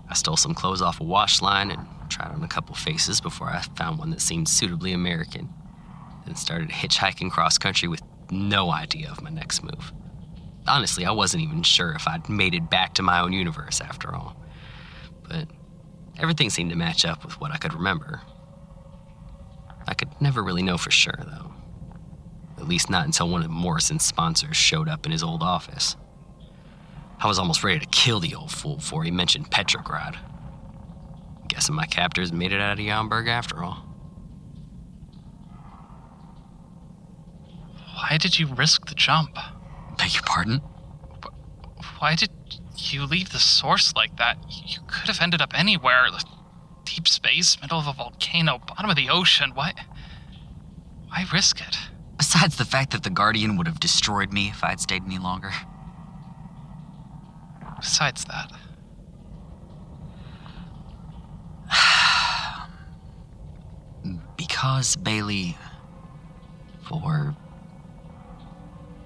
I 0.07 0.13
stole 0.13 0.37
some 0.37 0.53
clothes 0.53 0.83
off 0.83 0.99
a 0.99 1.03
wash 1.03 1.41
line 1.41 1.71
and 1.71 1.87
tried 2.09 2.31
on 2.31 2.43
a 2.43 2.47
couple 2.47 2.75
faces 2.75 3.19
before 3.19 3.47
I 3.47 3.61
found 3.75 3.97
one 3.97 4.11
that 4.11 4.21
seemed 4.21 4.49
suitably 4.49 4.93
American, 4.93 5.49
then 6.27 6.35
started 6.35 6.69
hitchhiking 6.69 7.31
cross 7.31 7.57
country 7.57 7.87
with 7.87 8.03
no 8.29 8.71
idea 8.71 9.09
of 9.09 9.23
my 9.23 9.31
next 9.31 9.63
move. 9.63 9.91
Honestly, 10.67 11.05
I 11.05 11.11
wasn't 11.11 11.41
even 11.41 11.63
sure 11.63 11.93
if 11.93 12.07
I'd 12.07 12.29
made 12.29 12.53
it 12.53 12.69
back 12.69 12.93
to 12.95 13.01
my 13.01 13.19
own 13.19 13.33
universe 13.33 13.81
after 13.81 14.13
all. 14.13 14.35
But 15.27 15.47
everything 16.17 16.49
seemed 16.49 16.69
to 16.71 16.75
match 16.75 17.05
up 17.05 17.25
with 17.25 17.39
what 17.39 17.51
I 17.51 17.57
could 17.57 17.73
remember. 17.73 18.21
I 19.87 19.93
could 19.93 20.09
never 20.21 20.43
really 20.43 20.61
know 20.61 20.77
for 20.77 20.91
sure, 20.91 21.17
though. 21.17 21.53
At 22.57 22.67
least 22.67 22.89
not 22.89 23.05
until 23.05 23.29
one 23.29 23.43
of 23.43 23.49
Morrison's 23.49 24.05
sponsors 24.05 24.55
showed 24.55 24.87
up 24.87 25.05
in 25.05 25.11
his 25.11 25.23
old 25.23 25.41
office. 25.41 25.95
I 27.19 27.27
was 27.27 27.39
almost 27.39 27.63
ready 27.63 27.79
to 27.79 27.85
kill 27.87 28.19
the 28.19 28.35
old 28.35 28.51
fool 28.51 28.77
before 28.77 29.03
he 29.03 29.11
mentioned 29.11 29.51
Petrograd. 29.51 30.17
Guessing 31.47 31.75
my 31.75 31.85
captors 31.85 32.31
made 32.31 32.51
it 32.51 32.61
out 32.61 32.73
of 32.73 32.85
Yamburg 32.85 33.27
after 33.27 33.63
all. 33.63 33.85
Why 37.95 38.17
did 38.17 38.39
you 38.39 38.47
risk 38.47 38.87
the 38.87 38.95
jump? 38.95 39.37
Beg 39.97 40.13
your 40.13 40.23
pardon? 40.23 40.61
Why 41.99 42.15
did 42.15 42.29
you 42.89 43.05
leave 43.05 43.31
the 43.31 43.39
source 43.39 43.93
like 43.95 44.17
that? 44.17 44.37
You 44.65 44.79
could 44.87 45.07
have 45.07 45.21
ended 45.21 45.41
up 45.41 45.57
anywhere. 45.57 46.07
Deep 46.85 47.07
space, 47.07 47.59
middle 47.61 47.79
of 47.79 47.87
a 47.87 47.93
volcano, 47.93 48.59
bottom 48.59 48.89
of 48.89 48.95
the 48.95 49.09
ocean. 49.09 49.51
Why? 49.53 49.73
Why 51.07 51.25
risk 51.31 51.61
it? 51.61 51.77
Besides 52.17 52.57
the 52.57 52.65
fact 52.65 52.91
that 52.91 53.03
the 53.03 53.09
Guardian 53.09 53.57
would 53.57 53.67
have 53.67 53.79
destroyed 53.79 54.31
me 54.31 54.49
if 54.49 54.63
I 54.63 54.69
had 54.69 54.79
stayed 54.79 55.03
any 55.03 55.17
longer. 55.17 55.51
Besides 57.79 58.25
that. 58.25 58.51
because, 64.37 64.95
Bailey, 64.95 65.57
for 66.87 67.35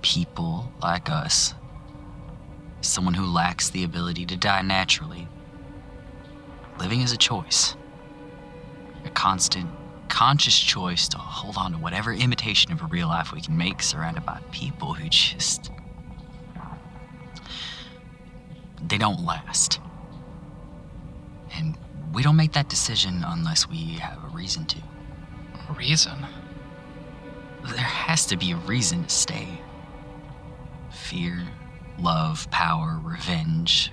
people 0.02 0.72
like 0.82 1.10
us, 1.10 1.54
someone 2.86 3.14
who 3.14 3.26
lacks 3.26 3.70
the 3.70 3.84
ability 3.84 4.26
to 4.28 4.38
die 4.38 4.62
naturally, 4.62 5.28
living 6.80 7.02
is 7.02 7.12
a 7.12 7.18
choice. 7.18 7.76
A 9.06 9.10
constant, 9.10 9.70
conscious 10.10 10.58
choice 10.58 11.08
to 11.10 11.18
hold 11.18 11.58
on 11.58 11.74
to 11.74 11.78
whatever 11.78 12.12
imitation 12.12 12.72
of 12.72 12.82
a 12.82 12.86
real 12.86 13.08
life 13.08 13.32
we 13.32 13.42
can 13.42 13.58
make 13.58 13.82
surrounded 13.82 14.26
by 14.26 14.40
people 14.52 14.94
who 14.94 15.08
just. 15.10 15.72
they 18.88 18.98
don't 18.98 19.26
last. 19.26 19.80
And 21.54 21.78
we 22.14 22.24
don't 22.24 22.36
make 22.36 22.54
that 22.54 22.70
decision 22.70 23.24
unless 23.26 23.68
we 23.68 23.94
have 23.96 24.24
a 24.24 24.28
reason 24.36 24.66
to. 24.66 24.78
A 25.70 25.74
reason? 25.74 26.26
There 27.64 27.78
has 27.78 28.26
to 28.28 28.38
be 28.38 28.52
a 28.52 28.58
reason 28.58 29.04
to 29.04 29.10
stay. 29.10 29.48
Fear, 30.92 31.44
love, 32.00 32.50
power, 32.52 33.00
revenge. 33.04 33.92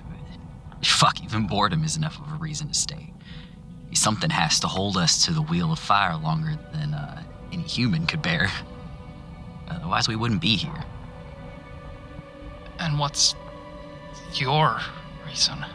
Fuck, 0.83 1.23
even 1.23 1.47
boredom 1.47 1.83
is 1.83 1.95
enough 1.97 2.19
of 2.19 2.31
a 2.31 2.35
reason 2.35 2.67
to 2.67 2.73
stay. 2.73 3.13
Something 3.93 4.29
has 4.31 4.59
to 4.61 4.67
hold 4.67 4.97
us 4.97 5.25
to 5.25 5.33
the 5.33 5.41
wheel 5.41 5.71
of 5.71 5.79
fire 5.79 6.17
longer 6.17 6.57
than 6.73 6.93
uh, 6.93 7.23
any 7.51 7.63
human 7.63 8.05
could 8.07 8.21
bear. 8.21 8.49
Otherwise, 9.69 10.07
we 10.07 10.15
wouldn't 10.15 10.41
be 10.41 10.55
here. 10.55 10.83
And 12.79 12.99
what's 12.99 13.35
your 14.33 14.79
reason? 15.25 15.65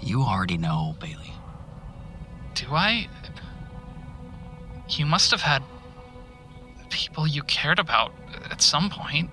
You 0.00 0.22
already 0.22 0.56
know, 0.56 0.94
Bailey. 1.00 1.32
Do 2.54 2.66
I? 2.70 3.08
You 4.88 5.04
must 5.04 5.30
have 5.32 5.42
had 5.42 5.62
people 6.88 7.26
you 7.26 7.42
cared 7.42 7.78
about 7.78 8.12
at 8.50 8.62
some 8.62 8.88
point. 8.88 9.28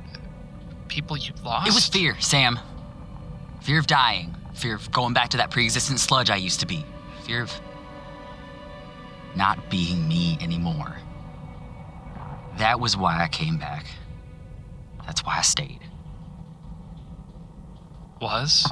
People 0.95 1.17
you've 1.17 1.43
lost. 1.43 1.67
It 1.67 1.73
was 1.73 1.85
fear, 1.87 2.15
Sam. 2.21 2.57
Fear 3.61 3.79
of 3.79 3.87
dying. 3.87 4.33
Fear 4.53 4.75
of 4.75 4.89
going 4.93 5.13
back 5.13 5.27
to 5.31 5.37
that 5.37 5.51
pre 5.51 5.65
existent 5.65 5.99
sludge 5.99 6.29
I 6.29 6.37
used 6.37 6.61
to 6.61 6.65
be. 6.65 6.85
Fear 7.23 7.41
of 7.41 7.51
not 9.35 9.69
being 9.69 10.07
me 10.07 10.37
anymore. 10.39 10.95
That 12.59 12.79
was 12.79 12.95
why 12.95 13.21
I 13.21 13.27
came 13.27 13.57
back. 13.57 13.85
That's 15.05 15.21
why 15.25 15.39
I 15.39 15.41
stayed. 15.41 15.81
Was? 18.21 18.63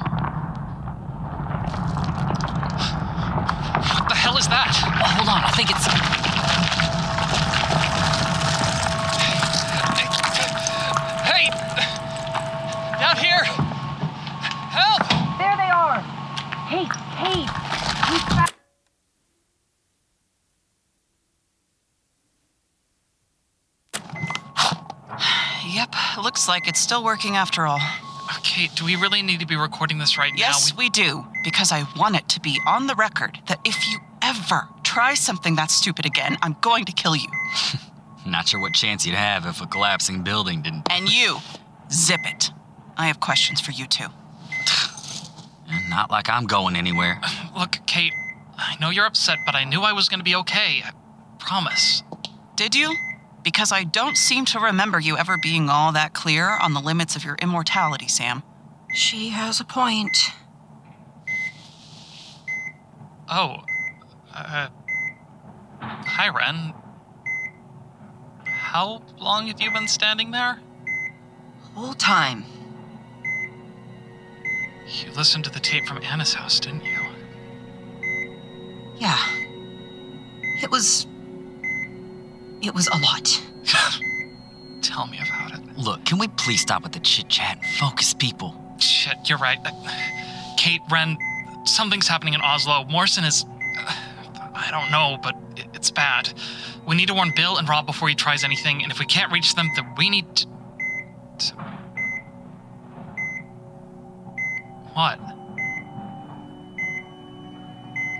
What 3.92 4.08
the 4.08 4.14
hell 4.14 4.38
is 4.38 4.48
that? 4.48 4.72
Oh, 4.86 5.08
hold 5.16 5.28
on, 5.28 5.44
I 5.44 5.50
think 5.50 5.68
it's. 5.70 5.86
Hey! 11.24 11.50
Down 12.98 13.16
here! 13.16 13.44
Help! 14.70 15.02
There 15.38 15.56
they 15.56 15.70
are! 15.70 16.02
Kate, 16.68 16.92
Kate! 17.16 17.50
We 18.10 18.18
found- 18.34 18.52
Yep, 25.74 25.94
looks 26.22 26.43
like 26.54 26.68
it's 26.68 26.78
still 26.78 27.02
working 27.02 27.34
after 27.34 27.66
all. 27.66 27.80
Kate, 28.44 28.72
do 28.76 28.84
we 28.84 28.94
really 28.94 29.22
need 29.22 29.40
to 29.40 29.46
be 29.46 29.56
recording 29.56 29.98
this 29.98 30.16
right 30.16 30.32
now? 30.32 30.38
Yes, 30.38 30.70
now? 30.70 30.78
we 30.78 30.88
do, 30.88 31.26
because 31.42 31.72
I 31.72 31.84
want 31.98 32.14
it 32.14 32.28
to 32.28 32.40
be 32.40 32.60
on 32.64 32.86
the 32.86 32.94
record 32.94 33.40
that 33.48 33.58
if 33.64 33.88
you 33.88 33.98
ever 34.22 34.68
try 34.84 35.14
something 35.14 35.56
that 35.56 35.72
stupid 35.72 36.06
again, 36.06 36.36
I'm 36.42 36.54
going 36.60 36.84
to 36.84 36.92
kill 36.92 37.16
you. 37.16 37.26
Not 38.26 38.46
sure 38.46 38.60
what 38.60 38.72
chance 38.72 39.04
you'd 39.04 39.16
have 39.16 39.46
if 39.46 39.60
a 39.60 39.66
collapsing 39.66 40.22
building 40.22 40.62
didn't. 40.62 40.86
And 40.92 41.08
you, 41.08 41.38
zip 41.90 42.20
it. 42.24 42.52
I 42.96 43.08
have 43.08 43.18
questions 43.18 43.60
for 43.60 43.72
you 43.72 43.88
too. 43.88 44.06
Not 45.90 46.08
like 46.08 46.30
I'm 46.30 46.46
going 46.46 46.76
anywhere. 46.76 47.20
Look, 47.58 47.80
Kate, 47.88 48.12
I 48.56 48.76
know 48.80 48.90
you're 48.90 49.06
upset, 49.06 49.38
but 49.44 49.56
I 49.56 49.64
knew 49.64 49.80
I 49.80 49.92
was 49.92 50.08
going 50.08 50.20
to 50.20 50.24
be 50.24 50.36
okay. 50.36 50.84
I 50.84 50.92
promise. 51.40 52.04
Did 52.54 52.76
you? 52.76 52.94
Because 53.44 53.70
I 53.70 53.84
don't 53.84 54.16
seem 54.16 54.46
to 54.46 54.58
remember 54.58 54.98
you 54.98 55.16
ever 55.16 55.36
being 55.36 55.68
all 55.68 55.92
that 55.92 56.14
clear 56.14 56.48
on 56.48 56.72
the 56.72 56.80
limits 56.80 57.14
of 57.14 57.24
your 57.24 57.36
immortality, 57.40 58.08
Sam. 58.08 58.42
She 58.94 59.28
has 59.28 59.60
a 59.60 59.64
point. 59.64 60.16
Oh. 63.28 63.58
Uh. 64.34 64.68
Hi, 65.80 66.28
Ren. 66.28 66.72
How 68.46 69.02
long 69.18 69.46
have 69.48 69.60
you 69.60 69.70
been 69.70 69.88
standing 69.88 70.30
there? 70.30 70.58
Whole 71.74 71.94
time. 71.94 72.44
You 74.86 75.12
listened 75.12 75.44
to 75.44 75.50
the 75.50 75.60
tape 75.60 75.86
from 75.86 76.02
Anna's 76.02 76.34
house, 76.34 76.60
didn't 76.60 76.84
you? 76.84 76.98
Yeah. 78.96 79.18
It 80.62 80.70
was. 80.70 81.06
It 82.64 82.74
was 82.74 82.88
a 82.88 82.96
lot. 82.98 83.42
Tell 84.82 85.06
me 85.06 85.18
about 85.18 85.52
it. 85.58 85.78
Look, 85.78 86.04
can 86.06 86.18
we 86.18 86.28
please 86.28 86.62
stop 86.62 86.82
with 86.82 86.92
the 86.92 87.00
chit 87.00 87.28
chat 87.28 87.58
and 87.58 87.66
focus 87.76 88.14
people? 88.14 88.54
Shit, 88.78 89.16
you're 89.28 89.38
right. 89.38 89.58
Uh, 89.64 89.70
Kate, 90.56 90.80
Ren, 90.90 91.16
something's 91.64 92.08
happening 92.08 92.32
in 92.34 92.40
Oslo. 92.40 92.84
Morrison 92.84 93.24
is. 93.24 93.44
Uh, 93.78 93.92
I 94.54 94.68
don't 94.70 94.90
know, 94.90 95.18
but 95.22 95.34
it's 95.74 95.90
bad. 95.90 96.32
We 96.86 96.96
need 96.96 97.08
to 97.08 97.14
warn 97.14 97.32
Bill 97.36 97.58
and 97.58 97.68
Rob 97.68 97.86
before 97.86 98.08
he 98.08 98.14
tries 98.14 98.44
anything, 98.44 98.82
and 98.82 98.90
if 98.90 98.98
we 98.98 99.04
can't 99.04 99.30
reach 99.32 99.54
them, 99.54 99.68
then 99.76 99.86
we 99.98 100.08
need 100.08 100.34
to. 100.36 100.46
to- 101.38 101.54
What? 104.94 105.18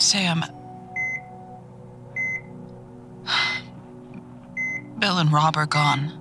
Sam. 0.00 0.44
Bill 5.04 5.18
and 5.18 5.30
Rob 5.30 5.58
are 5.58 5.66
gone. 5.66 6.18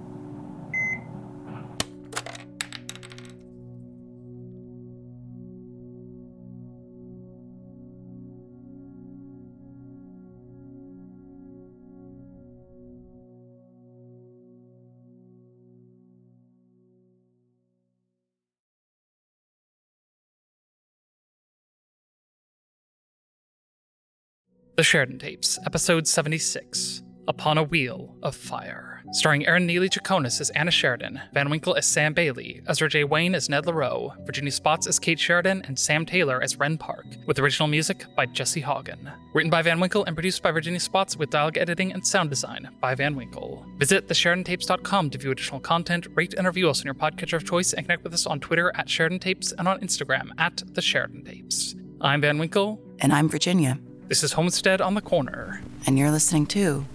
The 24.76 24.84
Sheridan 24.84 25.20
Tapes, 25.20 25.58
Episode 25.66 26.06
76 26.06 27.02
Upon 27.28 27.58
a 27.58 27.64
Wheel 27.64 28.16
of 28.22 28.36
Fire. 28.36 29.02
Starring 29.12 29.44
Airen 29.44 29.66
Neeley 29.70 29.90
Chaconas 29.90 30.42
as 30.42 30.50
Anna 30.52 30.72
Sheridan, 30.72 31.22
Van 31.34 31.50
Winkle 31.50 31.76
as 31.76 31.86
Sam 31.86 32.14
Bailey, 32.14 32.62
Ezra 32.68 32.90
J. 32.90 33.04
Wayne 33.04 33.36
as 33.36 33.48
Ned 33.48 33.66
Leroux, 33.66 34.12
Virginia 34.26 34.52
Spotts 34.52 34.88
as 34.88 35.00
Kate 35.00 35.20
Sheridan, 35.20 35.62
and 35.66 35.78
Sam 35.78 36.06
Taylor 36.06 36.42
as 36.42 36.58
Ren 36.58 36.78
Park, 36.78 37.06
with 37.26 37.40
original 37.40 37.68
music 37.68 38.06
by 38.16 38.26
Jesse 38.26 38.62
Haugen. 38.62 39.14
Written 39.34 39.52
by 39.52 39.62
Van 39.62 39.80
Winkle 39.80 40.04
and 40.06 40.16
produced 40.16 40.42
by 40.42 40.52
Virginia 40.52 40.80
Spotts 40.80 41.16
with 41.16 41.30
dialogue 41.30 41.58
editing 41.58 41.94
and 41.94 42.06
sound 42.06 42.30
design 42.30 42.70
by 42.82 42.96
Van 42.96 43.16
Winkle. 43.16 43.66
Visit 43.78 44.08
thesheridantapes.com 44.08 45.10
to 45.12 45.18
view 45.18 45.32
additional 45.32 45.60
content, 45.60 46.08
rate 46.16 46.34
and 46.34 46.48
review 46.48 46.70
us 46.70 46.82
on 46.82 46.86
your 46.86 46.96
podcatcher 46.96 47.34
of 47.34 47.46
choice, 47.46 47.74
and 47.74 47.86
connect 47.86 48.04
with 48.04 48.14
us 48.14 48.26
on 48.26 48.40
Twitter 48.40 48.72
at 48.76 48.90
Sheridan 48.90 49.20
Tapes 49.20 49.54
and 49.54 49.68
on 49.68 49.80
Instagram 49.80 50.32
at 50.40 50.64
The 50.74 50.82
Sheridan 50.82 51.24
Tapes. 51.24 51.76
I'm 52.02 52.20
Van 52.22 52.38
Winkle. 52.38 52.82
And 53.00 53.14
I'm 53.14 53.30
Virginia. 53.30 53.80
This 54.08 54.24
is 54.24 54.34
Homestead 54.34 54.82
on 54.82 54.96
the 54.96 55.02
Corner. 55.02 55.62
And 55.86 55.98
you're 55.98 56.12
listening 56.12 56.46
to 56.48 56.86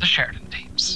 The 0.00 0.06
Sheridan 0.06 0.48
Tapes. 0.50 0.95